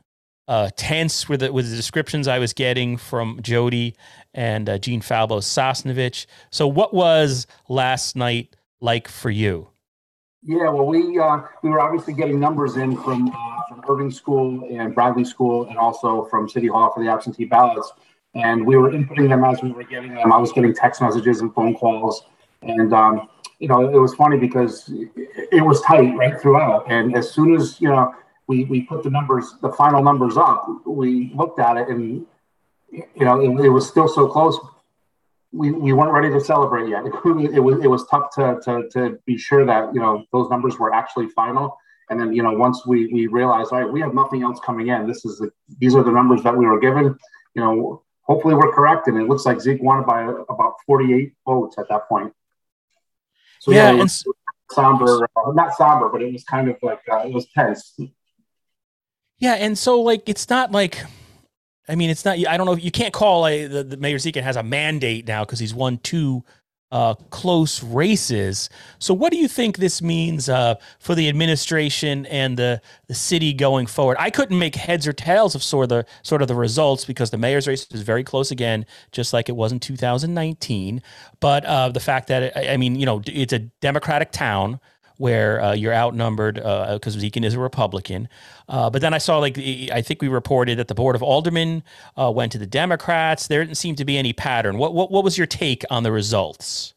[0.49, 3.97] uh, tense with the, with the descriptions I was getting from Jody
[4.35, 6.27] and uh, Gene Falbo Sosnovich.
[6.51, 9.69] So, what was last night like for you?
[10.47, 14.69] Yeah, well, we uh, we were obviously getting numbers in from uh, from Irving School
[14.71, 17.93] and Bradley School, and also from City Hall for the absentee ballots.
[18.35, 20.33] And we were inputting them as we were getting them.
[20.33, 22.25] I was getting text messages and phone calls,
[22.61, 26.91] and um, you know, it was funny because it was tight right throughout.
[26.91, 28.15] And as soon as you know
[28.47, 32.27] we we put the numbers, the final numbers up, we looked at it, and
[32.91, 34.59] you know, it, it was still so close
[35.55, 37.07] we, we weren't ready to celebrate yet.
[37.07, 37.15] It,
[37.55, 40.79] it, was it was tough to, to to be sure that you know those numbers
[40.79, 41.79] were actually final.
[42.11, 44.89] And then you know once we we realized, all right, we have nothing else coming
[44.89, 45.07] in.
[45.07, 47.17] This is the these are the numbers that we were given.
[47.55, 49.07] You know, hopefully we're correct.
[49.09, 52.33] And it looks like Zeke won by about 48 votes at that point.
[53.61, 54.07] So yeah, yeah
[54.71, 57.99] somber, uh, not somber, but it was kind of like uh, it was tense.
[59.39, 61.05] Yeah, and so like it's not like
[61.89, 62.39] I mean, it's not.
[62.47, 62.77] I don't know.
[62.77, 65.99] You can't call a, the, the Mayor Dziekan has a mandate now because he's won
[65.99, 66.45] two
[66.95, 68.71] uh, close races.
[69.01, 73.53] So, what do you think this means uh, for the administration and the, the city
[73.53, 74.17] going forward?
[74.21, 77.31] I couldn't make heads or tails of sort of the sort of the results because
[77.31, 81.03] the mayor's race is very close again, just like it was in 2019.
[81.41, 84.81] But uh, the fact that it, I mean, you know, it's a Democratic town
[85.25, 88.29] where uh, you're outnumbered because uh, Dziekan is a Republican.
[88.69, 91.83] Uh, but then I saw, like, I think we reported that the Board of Aldermen
[92.21, 93.47] uh, went to the Democrats.
[93.47, 94.77] There didn't seem to be any pattern.
[94.77, 96.93] What, what, what was your take on the results?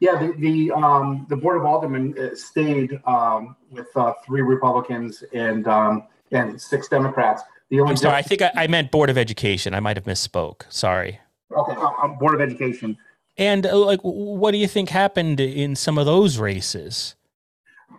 [0.00, 5.22] Yeah, the the, um, the Board of Aldermen uh, stayed um, with uh, three Republicans
[5.32, 7.44] and um, and six Democrats.
[7.70, 9.72] The only I'm sorry, I think I, I, meant Board of Education.
[9.72, 10.62] I might have misspoke.
[10.68, 11.20] Sorry.
[11.56, 11.74] Okay,
[12.18, 12.98] Board of Education.
[13.36, 17.14] And like, what do you think happened in some of those races?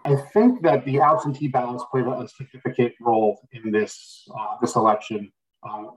[0.09, 5.31] I think that the absentee ballots played a significant role in this uh, this election,
[5.67, 5.91] um,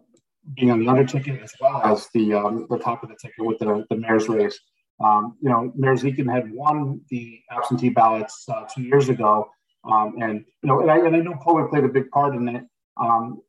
[0.55, 3.45] being on the under ticket as well as the um, the top of the ticket
[3.45, 4.59] with the, the mayor's race.
[5.03, 9.49] Um, you know, Mayor Dziekan had won the absentee ballots uh, two years ago,
[9.85, 12.49] um, and you know, and I, and I know COVID played a big part in
[12.49, 12.65] it.
[13.01, 13.41] Um,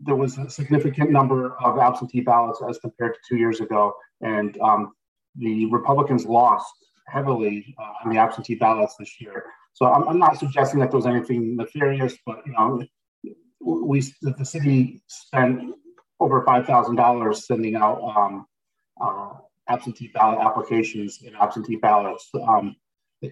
[0.00, 4.56] there was a significant number of absentee ballots as compared to two years ago, and
[4.60, 4.92] um,
[5.34, 6.72] the Republicans lost
[7.08, 9.44] heavily uh, on the absentee ballots this year.
[9.74, 12.82] So I'm, I'm, not suggesting that there was anything nefarious, but you know,
[13.60, 15.74] we the city spent
[16.20, 18.46] over five thousand dollars sending out um,
[19.00, 19.34] uh,
[19.68, 22.74] absentee ballot applications and absentee ballots um,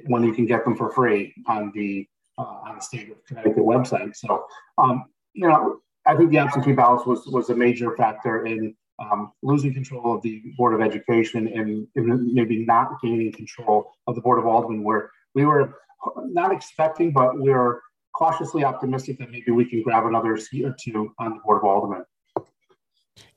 [0.06, 2.06] when you can get them for free on the
[2.38, 4.14] uh, on the state of Connecticut website.
[4.14, 4.46] So
[4.78, 9.32] um, you know, I think the absentee ballots was was a major factor in um,
[9.42, 14.20] losing control of the Board of Education and, and, maybe not gaining control of the
[14.20, 15.74] Board of Aldermen, where we were
[16.16, 17.80] not expecting, but we're
[18.14, 21.64] cautiously optimistic that maybe we can grab another seat or two on the Board of
[21.64, 22.04] Aldermen.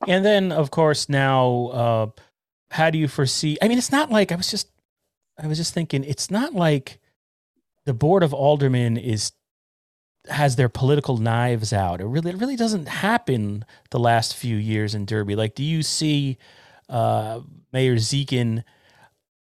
[0.07, 2.07] And then, of course, now, uh,
[2.71, 3.57] how do you foresee?
[3.61, 4.69] I mean, it's not like I was just,
[5.41, 6.99] I was just thinking, it's not like
[7.85, 9.31] the Board of Aldermen is
[10.27, 12.01] has their political knives out.
[12.01, 15.35] It really, it really doesn't happen the last few years in Derby.
[15.35, 16.37] Like, do you see
[16.89, 17.39] uh,
[17.71, 18.63] Mayor Dziekan?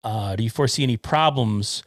[0.05, 1.83] Uh, do you foresee any problems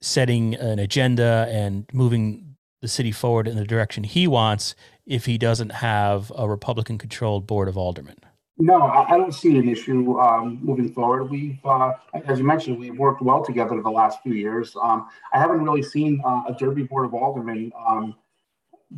[0.00, 4.74] setting an agenda and moving the city forward in the direction he wants
[5.06, 8.16] if he doesn't have a Republican controlled board of aldermen?
[8.62, 11.30] No, I, don't see an issue um, moving forward.
[11.30, 11.94] We've, uh,
[12.26, 14.76] as you mentioned, we've worked well together the last few years.
[14.82, 18.16] Um, I haven't really seen uh, a Derby Board of Aldermen um,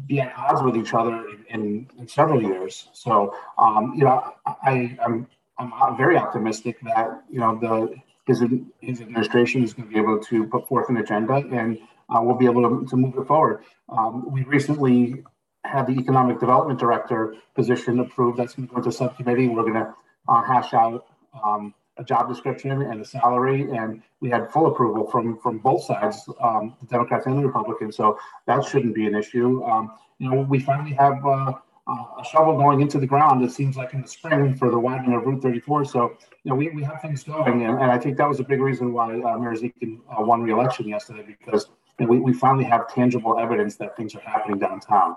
[0.06, 2.88] be at odds with each other in, in, several years.
[2.92, 5.28] So, um, you know, I, I'm
[5.58, 7.94] I'm very optimistic that you know the
[8.26, 8.42] his
[8.80, 12.36] his administration is going to be able to put forth an agenda and uh, we'll
[12.36, 13.64] be able to, to move it forward.
[13.88, 15.24] Um, we recently
[15.64, 18.38] had the economic development director position approved.
[18.38, 19.48] That's going to go into subcommittee.
[19.48, 19.94] We're going to
[20.28, 21.06] uh, hash out
[21.44, 25.84] um, a job description and a salary, and we had full approval from from both
[25.84, 27.96] sides, um, the Democrats and the Republicans.
[27.96, 29.62] So that shouldn't be an issue.
[29.64, 31.24] Um, you know, we finally have.
[31.24, 31.54] Uh,
[31.86, 33.44] uh, a shovel going into the ground.
[33.44, 35.84] It seems like in the spring for the widening of Route 34.
[35.84, 38.44] So, you know, we, we have things going, and, and I think that was a
[38.44, 41.68] big reason why uh, Mayor Dziekan uh, won re-election yesterday because
[41.98, 45.16] you know, we, we finally have tangible evidence that things are happening downtown.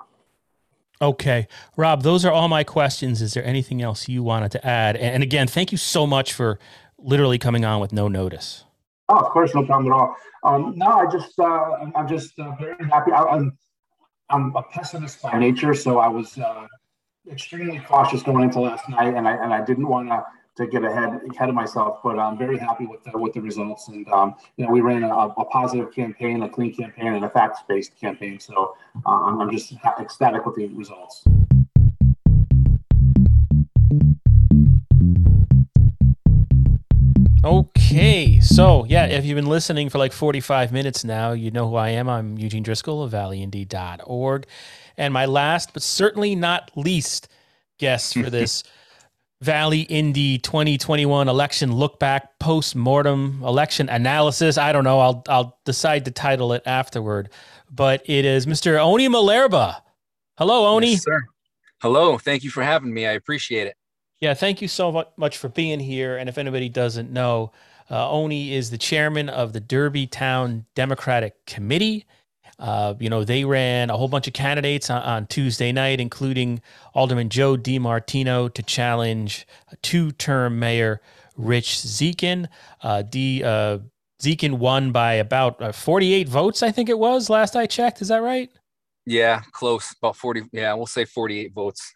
[1.01, 3.21] Okay, Rob, those are all my questions.
[3.21, 4.95] Is there anything else you wanted to add?
[4.95, 6.57] And again, thank you so much for
[6.97, 8.63] literally coming on with no notice.
[9.09, 10.15] Oh, of course, no problem at all.
[10.43, 13.11] Um, no, I just, uh, I'm just uh, very happy.
[13.11, 13.57] I, I'm,
[14.29, 16.67] I'm a pessimist by nature, so I was uh,
[17.31, 20.25] extremely cautious going into last night, and I and I didn't want to
[20.57, 21.99] to get ahead ahead of myself.
[22.03, 25.03] But I'm very happy with the with the results, and um, you know we ran
[25.03, 28.39] a, a, positive campaign, a clean campaign, and a facts based campaign.
[28.39, 31.23] So um, I'm just ecstatic with the results.
[37.45, 41.75] Okay, so yeah, if you've been listening for like 45 minutes now, you know who
[41.75, 42.09] I am.
[42.09, 44.47] I'm Eugene Driscoll of valleyindy.org.
[44.97, 47.27] And my last, but certainly not least,
[47.77, 48.63] guest for this
[49.41, 54.57] Valley Indy 2021 election look back, post mortem election analysis.
[54.57, 54.99] I don't know.
[54.99, 57.29] I'll I'll decide to title it afterward.
[57.69, 58.79] But it is Mr.
[58.79, 59.81] Oni Malerba.
[60.39, 60.93] Hello, Oni.
[60.93, 61.21] Yes, sir.
[61.79, 62.17] Hello.
[62.17, 63.05] Thank you for having me.
[63.05, 63.77] I appreciate it.
[64.21, 66.17] Yeah, thank you so much for being here.
[66.17, 67.51] And if anybody doesn't know,
[67.89, 72.05] uh, Oni is the chairman of the Derby Town Democratic Committee.
[72.57, 76.61] Uh, you know, they ran a whole bunch of candidates on, on, Tuesday night, including
[76.93, 79.45] Alderman Joe DiMartino to challenge
[79.81, 81.01] two-term mayor
[81.35, 82.47] Rich Dziekan.
[82.81, 83.79] Uh, D, uh,
[84.21, 88.01] Dziekan won by about uh, 48 votes, I think it was last I checked.
[88.01, 88.49] Is that right?
[89.05, 89.93] Yeah, close.
[90.01, 90.43] About 40.
[90.51, 91.94] Yeah, we'll say 48 votes.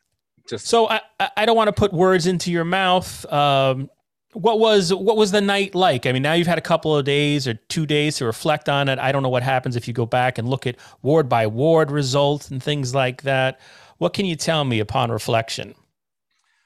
[0.49, 1.01] Just so I,
[1.37, 3.31] I don't want to put words into your mouth.
[3.31, 3.89] Um,
[4.33, 6.05] what was what was the night like?
[6.05, 8.89] I mean, now you've had a couple of days or two days to reflect on
[8.89, 8.99] it.
[8.99, 11.91] I don't know what happens if you go back and look at ward by ward
[11.91, 13.59] results and things like that.
[13.97, 15.75] What can you tell me upon reflection?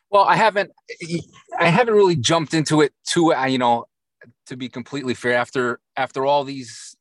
[0.10, 0.72] Well, I haven't
[1.60, 3.34] I haven't really jumped into it too.
[3.48, 3.86] You know,
[4.48, 6.96] to be completely fair, after after all these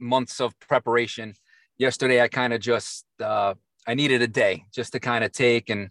[0.00, 1.34] months of preparation,
[1.78, 3.54] yesterday I kind of just uh,
[3.86, 5.90] I needed a day just to kind of take and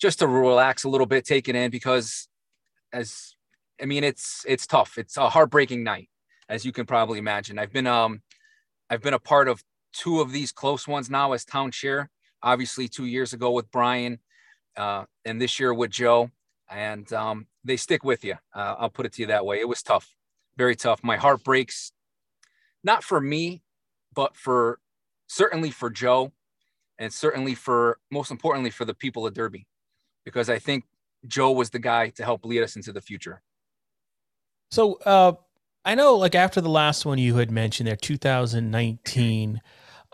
[0.00, 2.28] just to relax a little bit, take it in because
[2.92, 3.34] as
[3.80, 4.98] I mean, it's it's tough.
[4.98, 6.08] It's a heartbreaking night,
[6.48, 7.58] as you can probably imagine.
[7.58, 8.22] I've been um,
[8.88, 12.10] I've been a part of two of these close ones now as town chair.
[12.42, 14.18] Obviously, two years ago with Brian,
[14.76, 16.30] uh, and this year with Joe,
[16.70, 18.34] and um, they stick with you.
[18.54, 19.60] Uh, I'll put it to you that way.
[19.60, 20.14] It was tough,
[20.56, 21.02] very tough.
[21.02, 21.92] My heart breaks,
[22.82, 23.62] not for me,
[24.14, 24.78] but for
[25.26, 26.32] certainly for Joe,
[26.98, 29.66] and certainly for most importantly for the people of Derby,
[30.24, 30.84] because I think
[31.26, 33.42] Joe was the guy to help lead us into the future.
[34.70, 35.32] So uh,
[35.84, 39.60] I know, like after the last one you had mentioned there, 2019,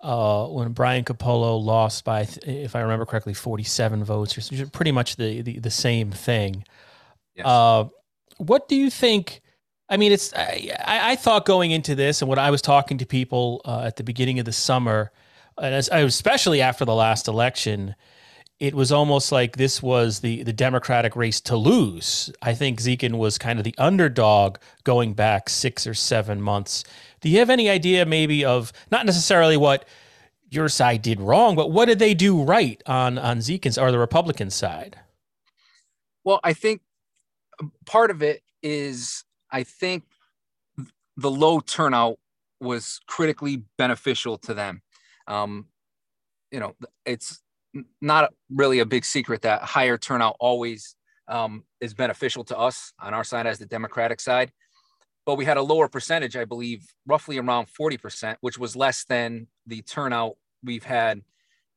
[0.03, 5.17] uh, when Brian Capolo lost by, if I remember correctly, 47 votes, or pretty much
[5.17, 6.65] the the, the same thing.
[7.35, 7.47] Yes.
[7.47, 7.85] Uh,
[8.39, 9.43] what do you think?
[9.89, 13.07] I mean, it's I, I, thought going into this, and when I was talking to
[13.07, 15.13] people uh, at the beginning of the summer,
[15.59, 17.95] and as, especially after the last election,
[18.59, 22.33] it was almost like this was the the Democratic race to lose.
[22.41, 26.85] I think Dziekan was kind of the underdog going back six or seven months.
[27.21, 29.87] Do you have any idea, maybe, of not necessarily what
[30.49, 33.99] your side did wrong, but what did they do right on on Dziekan's or the
[33.99, 34.99] Republican side?
[36.25, 36.81] Well, I think
[37.85, 40.05] part of it is I think
[41.17, 42.19] the low turnout
[42.61, 44.83] was critically beneficial to them.
[45.27, 45.67] Um,
[46.51, 47.43] you know, it's
[48.01, 50.97] not really a big secret that higher turnout always
[51.29, 54.53] um, is beneficial to us on our side as the Democratic side.
[55.25, 59.49] But we had a lower percentage, I believe, roughly around 40%, which was less than
[59.67, 61.23] the turnout we've had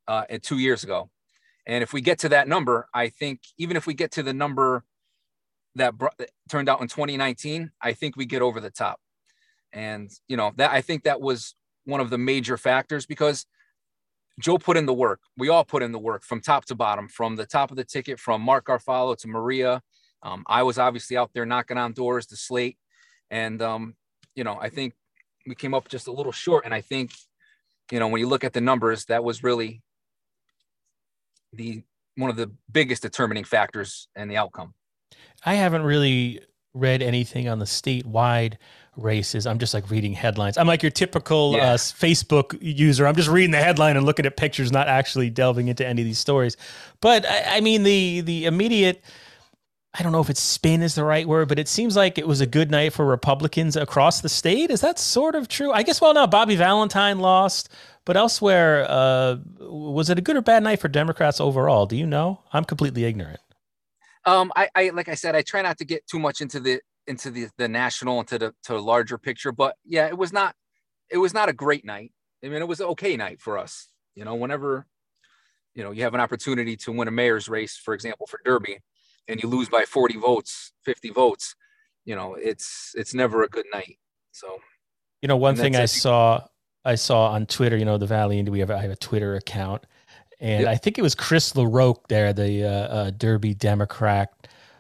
[0.08, 1.10] uh, two years ago.
[1.66, 4.34] And if we get to that number, I think even if we get to the
[4.34, 4.84] number
[5.76, 6.08] that br-
[6.50, 9.00] turned out in 2019, I think we get over the top.
[9.72, 13.46] And, you know, that I think that was one of the major factors because
[14.40, 15.20] Joe put in the work.
[15.38, 17.84] We all put in the work from top to bottom, from the top of the
[17.84, 19.82] ticket, from Mark Garofalo to Maria.
[20.24, 22.78] Um, I was obviously out there knocking on doors to slate.
[23.30, 23.96] And, um,
[24.36, 24.94] you know, I think
[25.46, 26.66] we came up just a little short.
[26.66, 27.12] And I think,
[27.92, 29.82] you know, when you look at the numbers, that was really
[31.54, 31.84] the
[32.16, 34.74] one of the biggest determining factors in the outcome.
[35.46, 36.42] I haven't really
[36.74, 38.56] read anything on the statewide
[39.02, 39.46] races.
[39.48, 40.58] I'm just like reading headlines.
[40.58, 41.74] I'm like your typical Yeah.
[41.74, 43.08] uh, Facebook user.
[43.08, 46.06] I'm just reading the headline and looking at pictures, not actually delving into any of
[46.06, 46.58] these stories.
[47.02, 49.02] But I, I mean, the the immediate.
[49.98, 52.28] I don't know if it's spin is the right word, but it seems like it
[52.28, 54.70] was a good night for Republicans across the state.
[54.70, 55.72] Is that sort of true?
[55.72, 56.00] I guess.
[56.00, 57.70] Well, now Bobby Valentine lost,
[58.06, 61.88] but elsewhere, uh, was it a good or bad night for Democrats overall?
[61.88, 62.42] Do you know?
[62.54, 63.40] I'm completely ignorant.
[64.26, 66.82] Um, I, I like I said, I try not to get too much into the
[67.10, 70.56] into the the national into the to the larger picture, but yeah, it was not
[71.10, 72.12] it was not a great night.
[72.44, 73.88] I mean, it was an okay night for us.
[74.16, 74.86] You know, whenever
[75.74, 78.80] you know you have an opportunity to win a mayor's race, for example, for Derby,
[79.28, 81.56] and you lose by 40 votes, 50 votes,
[82.06, 83.98] you know, it's it's never a good night.
[84.32, 84.60] So
[85.22, 86.42] You know, one thing I saw
[86.86, 89.36] I saw on Twitter, you know, the Valley Indy, we have I have a Twitter
[89.36, 89.86] account.
[90.42, 90.70] And Yep.
[90.70, 94.30] I think it was Chris LaRoque there, the uh, uh, Derby Democrat,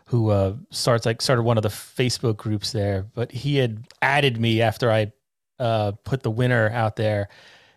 [0.10, 3.06] who uh, starts like started one of the Facebook groups there.
[3.14, 5.12] But he had added me after I
[5.60, 7.30] uh, put the winner out there,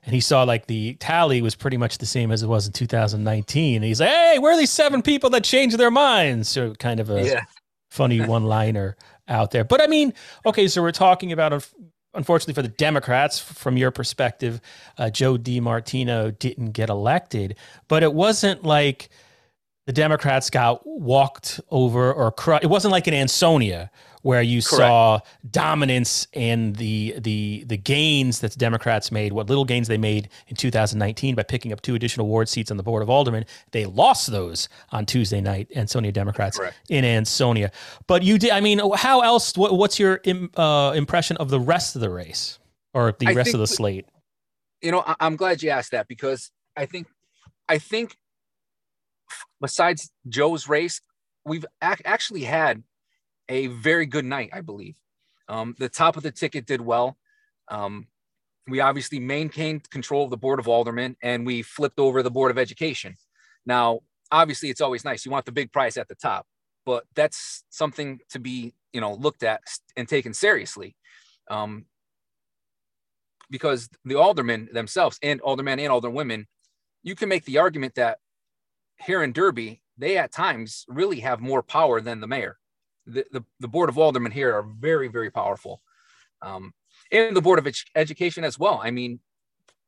[0.03, 2.73] and he saw like the tally was pretty much the same as it was in
[2.73, 3.77] 2019.
[3.77, 7.01] And he's like, "Hey, where are these seven people that changed their minds?" So kind
[7.01, 7.43] of a yeah,
[7.91, 8.97] funny one liner
[9.29, 9.65] out there.
[9.65, 10.15] But I mean,
[10.47, 11.53] okay, so we're talking about,
[12.15, 14.63] unfortunately for the Democrats, from your perspective,
[14.97, 17.57] uh, Joe DiMartino didn't get elected,
[17.89, 19.11] but it wasn't like
[19.87, 23.91] the Democrats got walked over or cru- it wasn't like in Ansonia
[24.23, 25.19] where you saw
[25.51, 30.29] dominance and the the the gains that the Democrats made, what little gains they made
[30.47, 33.45] in 2019 by picking up two additional ward seats on the board of aldermen.
[33.73, 36.77] They lost those on Tuesday night, Ansonia Democrats Correct.
[36.89, 37.73] in Ansonia.
[38.07, 38.53] But you did.
[38.53, 39.57] I mean, how else?
[39.57, 42.61] What, what's your im, uh, impression of the rest of the race
[42.95, 44.07] or the I rest of the slate?
[44.83, 47.07] you know, I'm glad you asked that because I think
[47.69, 48.17] I think
[49.61, 51.01] besides Joe's race,
[51.45, 52.83] we've ac- actually had
[53.49, 54.97] a very good night, I believe.
[55.49, 57.17] Um, the top of the ticket did well.
[57.69, 58.07] Um,
[58.69, 62.51] we obviously maintained control of the Board of Aldermen and we flipped over the Board
[62.51, 63.17] of Education.
[63.67, 65.25] Now, obviously, it's always nice.
[65.25, 66.47] You want the big prize at the top,
[66.87, 69.61] but that's something to be, you know, looked at
[69.97, 70.95] and taken seriously.
[71.51, 71.87] Um,
[73.51, 76.47] because the aldermen themselves and aldermen and alderwomen,
[77.03, 78.19] you can make the argument that
[79.07, 82.59] here in Derby, they at times really have more power than the mayor.
[83.07, 85.83] The, the, the board of aldermen here are very, very powerful.
[86.41, 86.73] Um,
[87.11, 88.81] and the board of Edu- education as well.
[88.83, 89.21] I mean,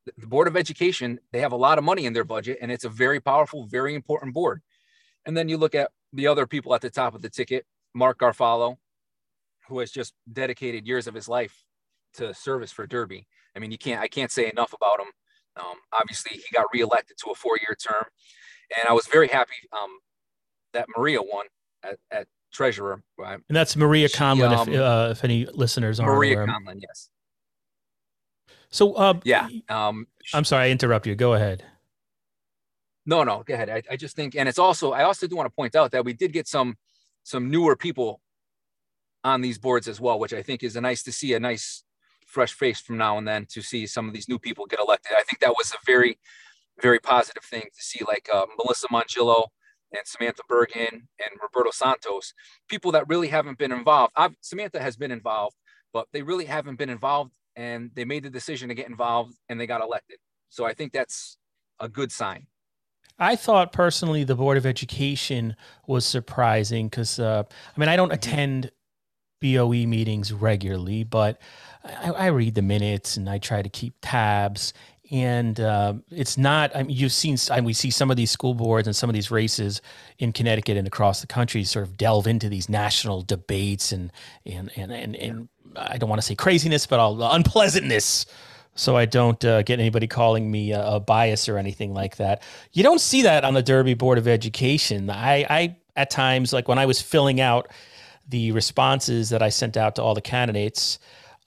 [0.07, 2.71] the- the board of education, they have a lot of money in their budget and
[2.71, 4.62] it's a very powerful, very important board.
[5.25, 8.19] And then you look at the other people at the top of the ticket, Mark
[8.19, 8.77] Garofalo,
[9.69, 11.65] who has just dedicated years of his life
[12.15, 13.27] to service for Derby.
[13.57, 15.07] I mean, you can't, I can't say enough about him.
[15.57, 18.05] Um, obviously, he got reelected to a four-year term,
[18.79, 19.99] and I was very happy um,
[20.73, 21.47] that Maria won
[21.83, 23.03] at, at treasurer.
[23.19, 26.47] Uh, And that's Maria She, Conlin, um, if, uh, if any listeners aren't Maria aware.
[26.47, 27.09] Conlin, yes,
[28.71, 29.49] So, uh, yeah.
[29.69, 31.15] Um, I'm sorry, I interrupt you.
[31.15, 31.65] Go ahead.
[33.07, 33.69] No, no, go ahead.
[33.69, 36.05] I, I just think, and it's also, I also do want to point out that
[36.05, 36.77] we did get some,
[37.23, 38.21] some newer people
[39.23, 41.85] on these boards as well, which I think is a nice to see a nice
[42.27, 45.12] fresh face from now and then to see some of these new people get elected.
[45.17, 46.19] I think that was a very,
[46.81, 49.47] very positive thing to see like uh, Melissa Mongillo
[49.93, 52.35] and Samantha Bergen and Roberto Santos,
[52.68, 54.12] people that really haven't been involved.
[54.16, 55.57] I've, Samantha has been involved,
[55.93, 59.61] but they really haven't been involved and they made the decision to get involved and
[59.61, 60.18] they got elected.
[60.49, 61.37] So I think that's
[61.81, 62.47] a good sign.
[63.18, 65.55] I thought personally the Board of Education
[65.87, 68.72] was surprising because, uh, I mean, I don't attend
[69.41, 71.41] BOE meetings regularly, but
[71.85, 74.72] I, I read the minutes and I try to keep tabs.
[75.11, 76.75] And uh, it's not.
[76.75, 77.37] I mean, you've seen.
[77.51, 79.83] I mean, we see some of these school boards and some of these races
[80.19, 84.11] in Connecticut and across the country sort of delve into these national debates and
[84.47, 88.27] and and and, and I don't want to say craziness, but I'll, unpleasantness
[88.75, 92.43] so I don't uh, get anybody calling me a, a bias or anything like that.
[92.73, 95.09] You don't see that on the Derby Board of Education.
[95.11, 97.71] I, I at times, like when I was filling out
[98.29, 100.99] the responses that I sent out to all the candidates,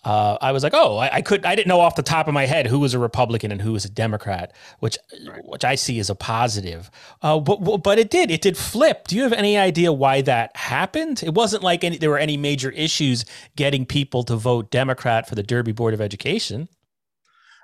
[0.04, 2.34] uh, I was like, oh, I, I could, I didn't know off the top of
[2.34, 4.98] my head who was a Republican and who was a Democrat, which,
[5.44, 6.90] which I see as a positive.
[7.22, 9.08] Uh, but, but it did, it did flip.
[9.08, 11.24] Do you have any idea why that happened?
[11.24, 13.26] It wasn't like any, there were any major issues
[13.56, 16.70] getting people to vote Democrat for the Derby Board of Education.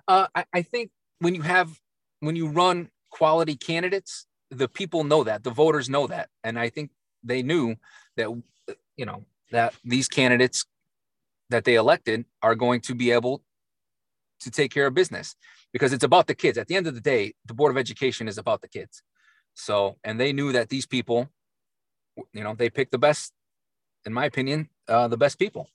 [0.08, 1.80] Uh, I, I think when you have
[2.20, 6.70] when you run quality candidates, the people know that, the voters know that, and I
[6.70, 6.92] think
[7.24, 7.76] they knew
[8.18, 8.30] that
[8.98, 10.66] you know that these candidates
[11.54, 13.44] that they elected are going to be able
[14.42, 15.36] to take care of business
[15.72, 16.58] because it's about the kids.
[16.58, 19.04] At the end of the day, the Board of Education is about the kids.
[19.54, 21.30] So, and they knew that these people,
[22.34, 23.34] you know, they picked the best,
[24.06, 25.70] in my opinion, uh, the best people.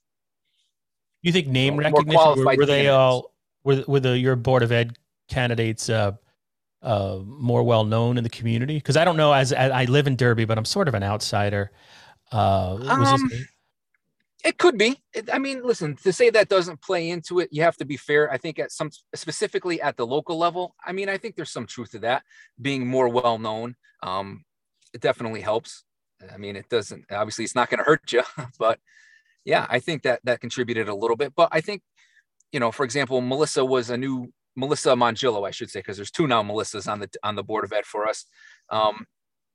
[1.21, 4.71] You think name More recognition were, were they all were were the your board of
[4.71, 6.13] ed candidates uh,
[6.81, 8.75] uh, more well known in the community?
[8.75, 9.33] Because I don't know.
[9.33, 11.71] As, as I live in Derby, but I'm sort of an outsider.
[12.31, 13.47] Uh, was Um, this,
[14.43, 14.97] It could be.
[15.31, 18.31] I mean, listen, to say that doesn't play into it, you have to be fair.
[18.31, 21.65] I think at some specifically at the local level, I mean, I think there's some
[21.65, 22.23] truth to that.
[22.61, 24.45] Being more well known, um,
[24.93, 25.83] it definitely helps.
[26.33, 28.23] I mean, it doesn't obviously it's not going to hurt you,
[28.59, 28.79] but
[29.43, 31.33] yeah, I think that that contributed a little bit.
[31.35, 31.81] But I think,
[32.51, 36.11] you know, for example, Melissa was a new Melissa Mongillo, I should say, because there's
[36.11, 38.25] two now Melissas on the on the board of ed for us.
[38.69, 39.05] Um,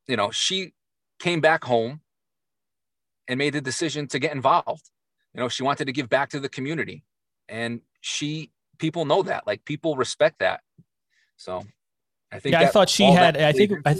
[0.07, 0.74] you know, she
[1.18, 2.01] came back home
[3.29, 4.91] and made the decision to get involved.
[5.35, 7.05] You know, she wanted to give back to the community,
[7.49, 10.61] and she people know that, like people respect that.
[11.37, 11.62] So,
[12.31, 12.53] I think.
[12.53, 13.37] yeah, I thought she had.
[13.37, 13.72] I think.
[13.85, 13.97] I.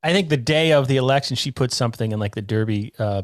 [0.00, 3.22] I think the day of the election, she put something in like the Derby, uh,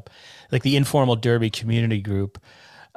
[0.51, 2.37] like the informal Derby community group.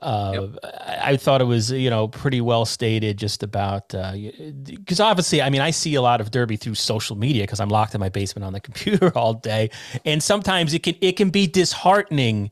[0.02, 5.42] Uh, I, I thought it was, you know, pretty well stated just about, because obviously,
[5.42, 8.00] I mean, I see a lot of Derby through social media because I'm locked in
[8.00, 9.72] my basement on the computer all day.
[10.06, 12.52] And sometimes it can, it can be disheartening.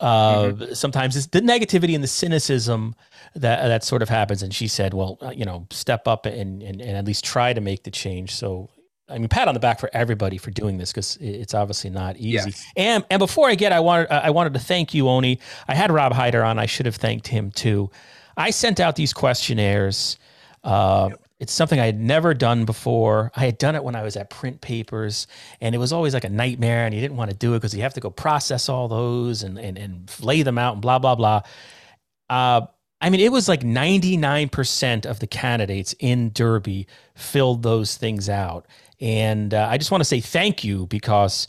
[0.00, 2.94] Uh, sometimes it's the negativity and the cynicism
[3.34, 4.42] that, that sort of happens.
[4.42, 7.52] And she said, well, uh, you know, step up and, and, and at least try
[7.52, 8.34] to make the change.
[8.34, 8.70] So,
[9.10, 12.16] I mean, pat on the back for everybody for doing this because it's obviously not
[12.16, 12.50] easy.
[12.50, 12.64] Yes.
[12.76, 15.38] And and before I get, I wanted I wanted to thank you, Oni.
[15.68, 16.58] I had Rob Hyder on.
[16.58, 17.90] I should have thanked him too.
[18.36, 20.18] I sent out these questionnaires.
[20.64, 23.32] Uh, It's something I had never done before.
[23.34, 25.26] I had done it when I was at Print Papers,
[25.62, 26.84] and it was always like a nightmare.
[26.84, 29.42] And you didn't want to do it because you have to go process all those
[29.42, 31.40] and and and lay them out and blah blah blah.
[32.28, 32.66] Uh,
[33.02, 38.66] I mean, it was like 99% of the candidates in Derby filled those things out.
[39.00, 41.48] And uh, I just want to say thank you because,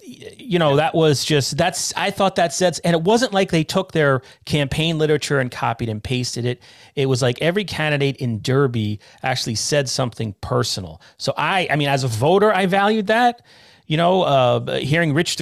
[0.00, 3.64] you know, that was just, that's, I thought that said, and it wasn't like they
[3.64, 6.62] took their campaign literature and copied and pasted it.
[6.94, 11.00] It was like every candidate in Derby actually said something personal.
[11.18, 13.42] So I, I mean, as a voter, I valued that
[13.86, 15.36] you know, uh, hearing Rich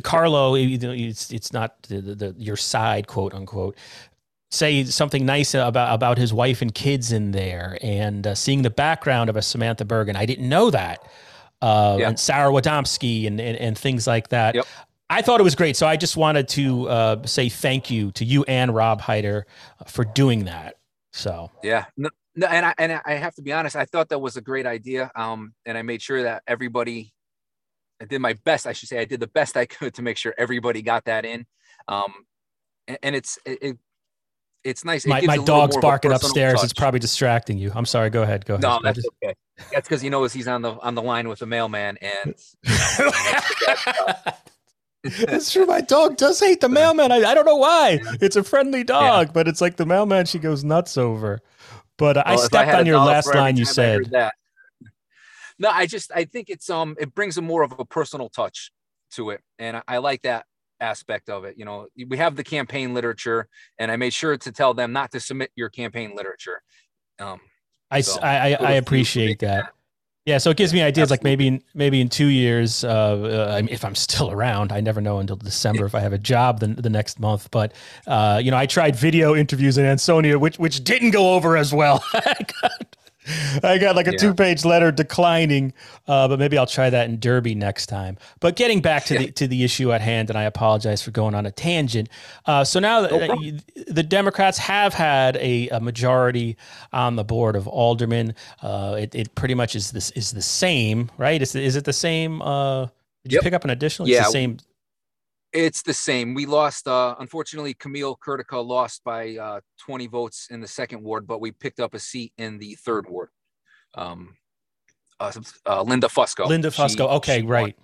[0.79, 3.77] know, it's it's not the, the, the your side, quote unquote,
[4.51, 8.71] say something nice about about his wife and kids in there, and uh, seeing the
[8.71, 11.03] background of a Samantha Bergen, I didn't know that,
[11.65, 12.09] uh, Yeah.
[12.09, 14.55] and Sarah Wadomsky and, and and things like that.
[14.55, 14.67] Yep.
[15.11, 18.25] I thought it was great, so I just wanted to uh, say thank you to
[18.25, 19.47] you and Rob Hyder
[19.87, 20.77] for doing that.
[21.13, 21.85] So Yeah.
[21.97, 24.41] No, no, and I and I have to be honest, I thought that was a
[24.41, 25.11] great idea.
[25.15, 27.13] Um, and I made sure that everybody
[28.03, 30.17] I did my best, I should say I did the best I could to make
[30.17, 31.47] sure everybody got that in.
[31.87, 32.13] Um,
[32.89, 33.79] and, and it's it, it-
[34.65, 35.05] it's nice.
[35.05, 36.55] It my, gives my a dog's more of a barking upstairs.
[36.55, 36.65] touch.
[36.65, 37.71] It's probably distracting you.
[37.75, 38.11] I'm sorry.
[38.11, 38.45] Go ahead.
[38.47, 38.63] Go ahead.
[38.63, 39.35] no, that's okay.
[39.73, 42.35] That's because he knows he's on the on the line with the mailman, and
[45.05, 45.67] it's true.
[45.67, 47.13] My dog does hate the mailman.
[47.13, 48.01] I, I don't know why.
[48.21, 51.41] It's a friendly dog, but it's like the mailman she goes nuts over.
[51.99, 54.05] But uh, I Well, if stepped had on your last line you I said.
[54.13, 54.35] that.
[55.57, 58.73] No, I just I think it's um it brings a more of a personal touch
[59.13, 60.47] to it, and I, I like that
[60.81, 61.57] aspect of it.
[61.59, 63.49] You know, we have the campaign literature,
[63.79, 66.63] and I made sure to tell them not to submit your campaign literature.
[67.19, 67.41] Um,
[67.91, 69.71] I, So, I, I- I appreciate that.
[70.27, 73.63] Yeah, so it gives me ideas like maybe in, maybe in two years, uh, uh,
[73.69, 76.69] if I'm still around, I never know until December if I have a job the,
[76.69, 77.51] the next month.
[77.51, 77.75] But
[78.07, 81.75] uh, you know, I tried video interviews in Ansonia, which which didn't go over as
[81.75, 82.03] well.
[83.63, 84.19] I got, like a Yeah.
[84.19, 85.73] two page letter declining,
[86.07, 88.19] uh, but maybe I'll try that in Derby next time.
[88.41, 91.35] But getting back to the to the issue at hand, and I apologize for going
[91.35, 92.09] on a tangent.
[92.47, 96.57] Uh, so now No you- the Democrats have had a, a majority
[96.93, 98.35] on the board of aldermen.
[98.63, 101.41] Uh, it, it pretty much is this is the same, right?
[101.41, 102.43] Is, is it the same?
[102.43, 102.89] Uh,
[103.23, 104.07] did you pick up an additional?
[104.09, 104.25] It's Yeah.
[104.25, 104.59] the same.
[105.55, 106.35] It's the same.
[106.35, 111.27] We lost, uh, unfortunately, Camille Kurtica lost by uh, 20 votes in the second ward,
[111.29, 113.29] but we picked up a seat in the third ward.
[113.95, 114.35] Um,
[115.21, 115.31] uh,
[115.67, 116.47] uh, Linda Fusco.
[116.47, 117.09] Linda She- Fusco.
[117.19, 117.53] Okay, she won.
[117.53, 117.77] right.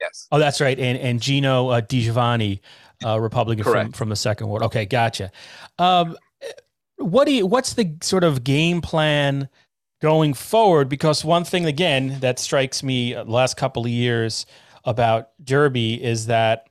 [0.00, 0.28] Yes.
[0.30, 0.78] Oh, that's right.
[0.78, 2.60] And and Gino uh, DiGiovanni,
[3.04, 3.96] uh, Republican from, Correct.
[3.96, 4.62] from the second ward.
[4.64, 5.32] Okay, gotcha.
[5.78, 6.16] Um,
[6.98, 7.46] what do you?
[7.46, 9.48] What's the sort of game plan
[10.02, 10.90] going forward?
[10.90, 14.44] Because one thing again that strikes me uh, the last couple of years
[14.84, 16.68] about Derby is that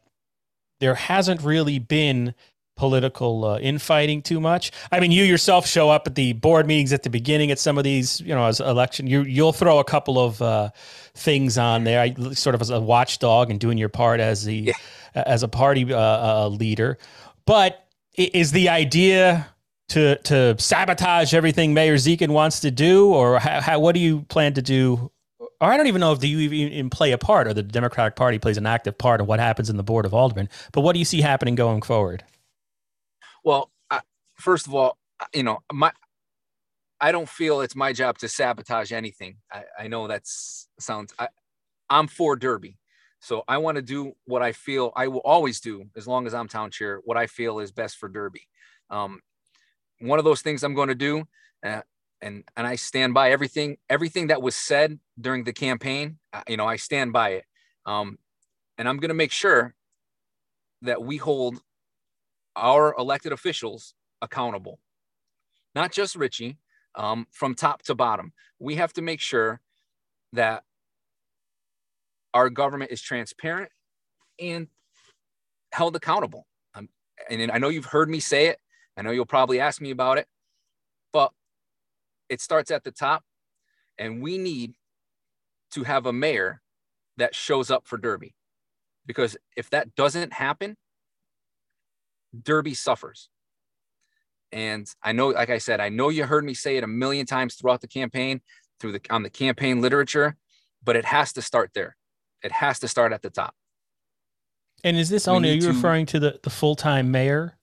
[0.79, 2.33] there hasn't really been
[2.75, 4.71] political uh, infighting too much.
[4.91, 7.77] I mean, you yourself show up at the board meetings at the beginning at some
[7.77, 9.07] of these, you know, as election.
[9.07, 10.69] You you'll throw a couple of uh,
[11.13, 14.55] things on there, I, sort of as a watchdog and doing your part as the
[14.55, 14.73] yeah.
[15.13, 16.97] as a party uh, uh leader.
[17.45, 19.47] But is the idea
[19.89, 24.23] to to sabotage everything Mayor Dziekan wants to do, or how, how, what do you
[24.23, 25.11] plan to do?
[25.61, 28.15] Or I don't even know if do you even play a part, or the Democratic
[28.15, 30.49] Party plays an active part in what happens in the Board of Aldermen.
[30.73, 32.23] But what do you see happening going forward?
[33.43, 34.01] Well, I,
[34.35, 34.97] first of all,
[35.33, 35.91] you know, my
[36.99, 39.37] I don't feel it's my job to sabotage anything.
[39.51, 41.13] I, I know that sounds.
[41.19, 41.27] I,
[41.89, 42.77] I'm for Derby,
[43.19, 46.33] so I want to do what I feel I will always do as long as
[46.33, 47.01] I'm town chair.
[47.05, 48.47] What I feel is best for Derby.
[48.89, 49.21] Um,
[49.99, 51.25] one of those things I'm going to do,
[51.65, 51.81] uh,
[52.21, 56.17] and and I stand by everything everything that was said during the campaign.
[56.33, 57.45] Uh, you know, I stand by it,
[57.85, 58.17] um,
[58.77, 59.75] and I'm going to make sure
[60.81, 61.61] that we hold
[62.55, 64.79] our elected officials accountable,
[65.73, 66.57] not just Richie,
[66.95, 68.33] um, from top to bottom.
[68.59, 69.59] We have to make sure
[70.33, 70.63] that
[72.33, 73.71] our government is transparent
[74.39, 74.67] and
[75.71, 76.47] held accountable.
[76.73, 76.89] Um,
[77.29, 78.59] and I know you've heard me say it.
[78.97, 80.27] I know you'll probably ask me about it,
[81.11, 81.31] but
[82.29, 83.23] it starts at the top,
[83.97, 84.73] and we need
[85.71, 86.61] to have a mayor
[87.17, 88.35] that shows up for Derby.
[89.05, 90.75] Because if that doesn't happen,
[92.39, 93.29] Derby suffers.
[94.51, 97.25] And I know, like I said, I know you heard me say it a million
[97.25, 98.41] times throughout the campaign,
[98.79, 100.37] through the on the campaign literature,
[100.83, 101.95] but it has to start there.
[102.43, 103.53] It has to start at the top.
[104.83, 107.57] And is this only are you to, referring to the, the full time mayor?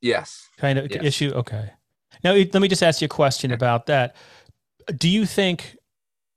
[0.00, 0.46] Yes.
[0.56, 1.04] Kind of yes.
[1.04, 1.32] issue.
[1.34, 1.70] Okay.
[2.26, 4.16] Now let me just ask you a question about that.
[4.96, 5.76] Do you think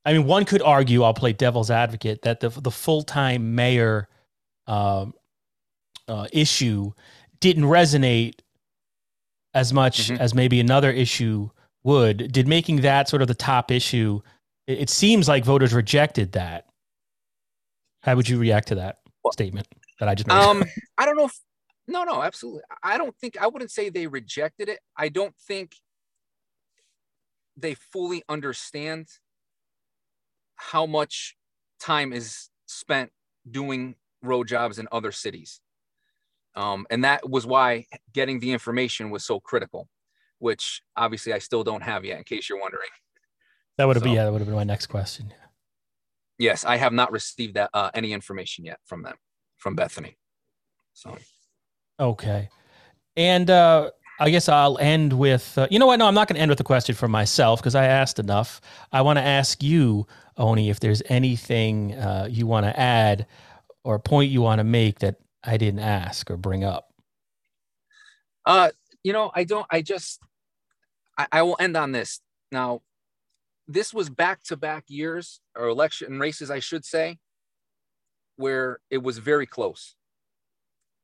[0.06, 4.08] I mean one could argue, I'll play devil's advocate, that the the full time mayor
[4.68, 5.16] um,
[6.08, 6.92] uh, issue
[7.40, 8.36] didn't resonate
[9.56, 10.22] as much mm-hmm.
[10.22, 11.50] as maybe another issue
[11.84, 12.32] would.
[12.32, 14.22] Did making that sort of the top issue?
[14.68, 16.68] It, it seems like voters rejected that.
[18.04, 19.68] How would you react to that well, statement
[20.00, 20.36] that I just made?
[20.36, 20.64] Um,
[21.00, 21.26] I don't know.
[21.26, 21.40] If,
[21.90, 22.62] no, no, absolutely.
[22.84, 24.80] I don't think I wouldn't say they rejected it.
[24.96, 25.76] I don't think
[27.58, 29.08] they fully understand
[30.56, 31.36] how much
[31.80, 33.12] time is spent
[33.50, 35.62] doing road jobs in other cities.
[36.56, 39.88] Um, and that was why getting the information was so critical,
[40.40, 42.90] which obviously I still don't have yet, in case you're wondering.
[43.78, 45.34] That would have so, been yeah, that would have been my next question.
[46.38, 49.16] Yes, I have not received that uh, any information yet from them,
[49.58, 50.18] from Bethany.
[50.94, 51.18] So
[52.00, 52.50] okay,
[53.16, 55.98] and uh, I guess I'll end with uh, you know what?
[55.98, 58.62] No, I'm not going to end with a question for myself because I asked enough.
[58.92, 63.28] I want to ask you, Oni, if there's anything uh, you want to add
[63.84, 66.94] or a point you want to make that I didn't ask or bring up?
[68.46, 68.70] Uh,
[69.04, 70.20] you know, I don't, I just,
[71.18, 72.20] I, I will end on this.
[72.52, 72.82] Now,
[73.68, 77.20] this was back to back years or election races, I should say,
[78.36, 79.96] where it was very close.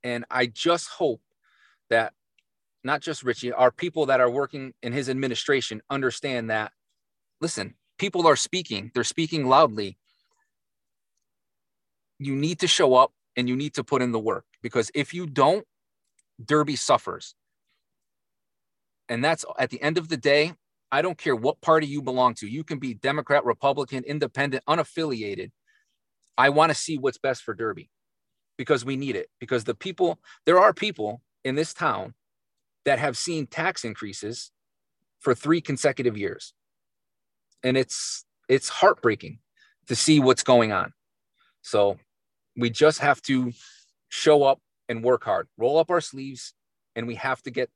[0.05, 1.19] And I just hope
[1.89, 2.13] that
[2.83, 6.71] not just Richie, our people that are working in his administration understand that,
[7.41, 9.97] listen, people are speaking, they're speaking loudly.
[12.19, 15.11] You need to show up and you need to put in the work because if
[15.11, 15.65] you don't,
[16.43, 17.33] Derby suffers.
[19.09, 20.53] And that's at the end of the day,
[20.91, 22.47] I don't care what party you belong to.
[22.47, 25.49] You can be Democrat, Republican, independent, unaffiliated.
[26.37, 27.89] I want to see what's best for Derby
[28.57, 29.29] because we need it.
[29.39, 32.13] Because the people, there are people in this town
[32.85, 34.51] that have seen tax increases
[35.19, 36.53] for three consecutive years.
[37.63, 39.39] And it's it's heartbreaking
[39.87, 40.93] to see what's going on.
[41.61, 41.97] So
[42.55, 43.51] we just have to
[44.09, 46.53] show up and work hard, roll up our sleeves,
[46.95, 47.69] and we have to get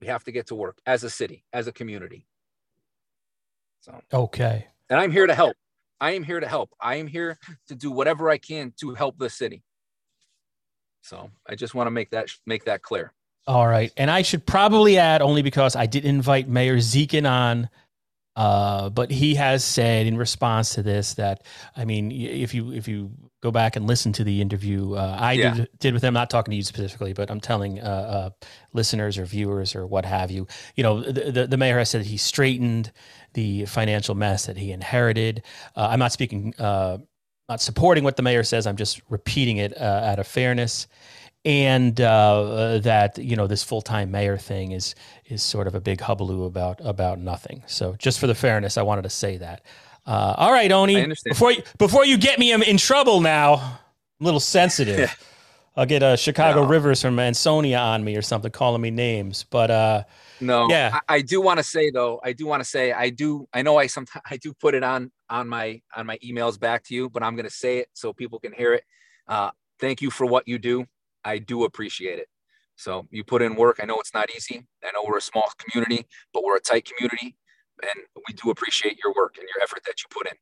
[0.00, 2.26] we have to get to work as a city, as a community.
[3.80, 4.66] So okay.
[4.88, 5.56] And I'm here to help.
[6.00, 6.70] I am here to help.
[6.80, 7.38] I am here
[7.68, 9.62] to do whatever I can to help the city.
[11.02, 13.12] So I just want to make that make that clear.
[13.46, 13.92] All right.
[13.96, 17.68] And I should probably add only because I did invite Mayor Dziekan on
[18.34, 21.44] uh, but he has said in response to this that
[21.76, 23.10] I mean, if you if you
[23.42, 25.54] go back and listen to the interview uh, I yeah.
[25.54, 28.30] did, did with him, not talking to you specifically, but I'm telling uh, uh,
[28.72, 30.46] listeners or viewers or what have you,
[30.76, 32.90] you know, the, the, the, mayor has said he straightened
[33.34, 35.42] the financial mess that he inherited.
[35.76, 36.98] Uh, I'm not speaking, uh,
[37.52, 38.66] not supporting what the mayor says.
[38.66, 40.86] I'm just repeating it out of fairness
[41.44, 44.94] and uh, that you know this full time mayor thing is
[45.26, 47.62] is sort of a big hubbub about about nothing.
[47.66, 49.62] So just for the fairness, I wanted to say that.
[50.06, 51.12] Uh, all right, Oni.
[51.24, 53.70] Before you before you get me in, in trouble now, I'm
[54.20, 55.14] a little sensitive.
[55.76, 56.68] I'll get a Chicago No.
[56.68, 59.44] Rivers from Ansonia on me or something, calling me names.
[59.48, 60.04] But uh,
[60.40, 60.98] No, Yeah.
[61.08, 63.48] I, I do want to say though, I do want to say I do.
[63.52, 66.84] I know I sometimes I do put it on on my on my emails back
[66.84, 68.84] to you, but I'm going to say it so people can hear it.
[69.26, 69.50] Uh,
[69.80, 70.84] thank you for what you do.
[71.24, 72.28] I do appreciate it.
[72.76, 73.78] So you put in work.
[73.82, 74.66] I know it's not easy.
[74.84, 77.36] I know we're a small community, but we're a tight community,
[77.82, 80.34] and we do appreciate your work and your effort that you put in.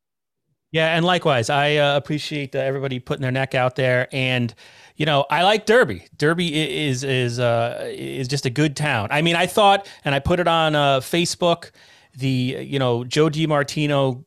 [0.73, 4.55] Yeah, and likewise, I uh, appreciate uh, everybody putting their neck out there, and
[4.95, 6.07] you know, I like Derby.
[6.17, 9.09] Derby is is uh, is just a good town.
[9.11, 11.71] I mean, I thought, and I put it on uh, Facebook,
[12.17, 14.25] the you know Joe DiMartino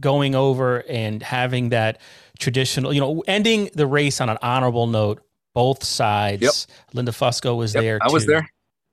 [0.00, 2.00] going over and having that
[2.38, 5.22] traditional, you know, ending the race on an honorable note.
[5.54, 6.42] Both sides.
[6.42, 6.52] Yep.
[6.92, 7.98] Linda Fusco was Yep, there.
[8.02, 8.46] I was there.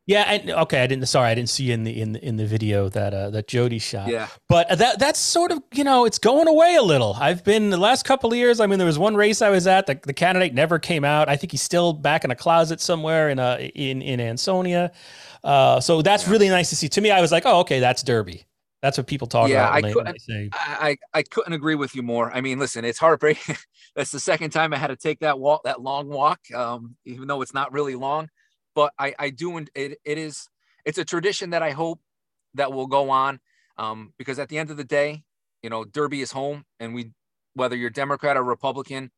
[0.05, 1.05] Yeah, and okay, I didn't.
[1.05, 3.79] Sorry, I didn't see in the in the, in the video that uh, that Jody
[3.79, 4.09] shot.
[4.09, 4.27] Yeah.
[4.49, 7.15] But that that's sort of you know it's going away a little.
[7.17, 8.59] I've been the last couple of years.
[8.59, 9.85] I mean, there was one race I was at.
[9.87, 11.29] The, the candidate never came out.
[11.29, 14.91] I think he's still back in a closet somewhere in uh in in Ansonia.
[15.41, 16.89] Uh, so that's really nice to see.
[16.89, 18.45] To me, I was like, oh, okay, that's Derby.
[18.81, 19.71] That's what people talk Yeah, about.
[19.71, 22.29] I When they, when couldn't- they say, I, I I couldn't agree with you more.
[22.29, 23.55] I mean, listen, it's heartbreaking.
[23.95, 27.27] That's the second time I had to take that walk, that long walk, um, even
[27.27, 28.27] though it's not really long.
[28.75, 30.49] But I I do and it it is
[30.85, 31.99] it's a tradition that I hope
[32.55, 33.39] that will go on,
[33.77, 35.23] um, because at the end of the day,
[35.61, 37.11] you know, Derby is home, and we
[37.53, 39.11] whether you're Democrat or Republican,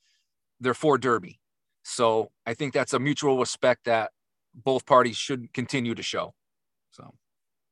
[0.60, 1.40] they're for Derby.
[1.84, 4.12] So I think that's a mutual respect that
[4.54, 6.34] both parties should continue to show.
[6.92, 7.14] So.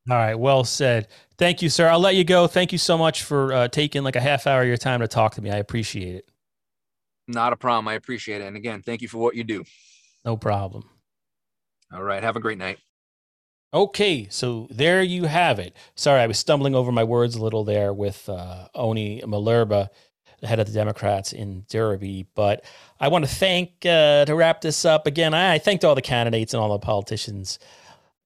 [0.09, 1.07] All right, well said.
[1.37, 1.87] Thank you, sir.
[1.87, 2.45] I'll let you go.
[2.45, 5.07] Thank you so much for uh, taking like a half hour of your time to
[5.07, 5.49] talk to me.
[5.49, 6.29] I appreciate it.
[7.27, 7.87] Not a problem.
[7.87, 8.45] I appreciate it.
[8.45, 9.63] And again, thank you for what you do.
[10.25, 10.89] No problem.
[11.93, 12.23] All right.
[12.23, 12.79] Have a great night.
[13.73, 15.75] Okay, so there you have it.
[15.95, 19.89] Sorry, I was stumbling over my words a little there with uh, Oni Malerba,
[20.41, 22.27] the head of the Democrats in Derby.
[22.35, 22.65] But
[22.99, 26.53] I want to thank, uh, to wrap this up again, I, thanked all the candidates
[26.53, 27.57] and all the politicians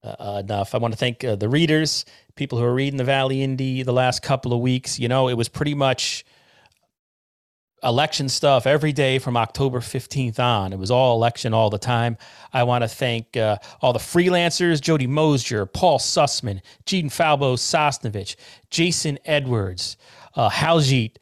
[0.03, 0.76] uh, uh, enough.
[0.76, 2.03] I want to thank uh, the readers,
[2.36, 4.99] people who are reading the Valley Indy the last couple of weeks.
[4.99, 6.26] You know, it was pretty much
[7.84, 10.73] election stuff every day from October 15th on.
[10.73, 12.17] It was all election all the time.
[12.51, 18.36] I want to thank uh, all the freelancers Jody Mosier, Paul Sussman, Gene Falbo Sosnovich,
[18.69, 19.97] Jason Edwards,
[20.36, 21.17] uh, Haljeet,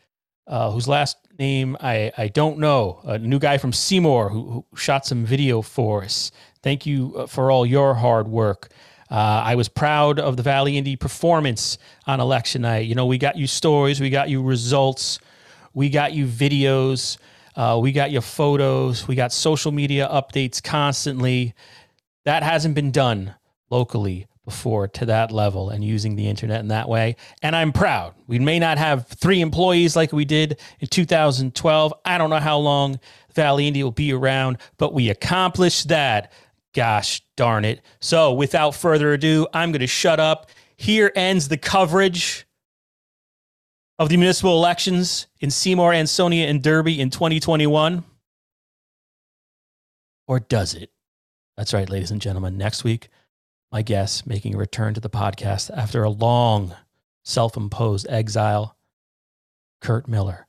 [0.47, 4.77] uh, whose last name I, I don't know, a new guy from Seymour who, who
[4.77, 6.31] shot some video for us.
[6.63, 8.69] Thank you uh, for all your hard work.
[9.11, 11.77] Uh, I was proud of the Valley Indy performance
[12.07, 12.87] on election night.
[12.87, 15.19] You know, we got you stories, we got you results,
[15.75, 17.17] we got you videos,
[17.55, 21.53] uh, we got your photos, we got social media updates constantly.
[22.23, 23.35] That hasn't been done
[23.69, 27.15] locally before to that level and using the internet in that way.
[27.41, 28.13] And I'm proud.
[28.27, 31.93] We may not have three employees like we did in 2012.
[32.05, 32.99] I don't know how long
[33.33, 36.31] Valley Indy will be around, but we accomplished that.
[36.73, 37.81] Gosh darn it.
[37.99, 40.49] So without further ado, I'm going to shut up.
[40.77, 42.45] Here ends the coverage
[43.97, 48.03] of the municipal elections in Seymour, Ansonia, and Derby in 2021.
[50.27, 50.91] Or does it?
[51.55, 52.57] That's right, ladies and gentlemen.
[52.57, 53.09] Next week,
[53.71, 56.75] my guest making a return to the podcast after a long
[57.23, 58.75] self imposed exile,
[59.81, 60.47] Kurt Miller,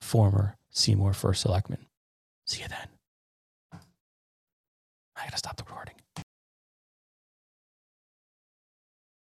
[0.00, 1.86] former Seymour First Selectman.
[2.46, 2.88] See you then.
[5.16, 5.91] I gotta stop the recording.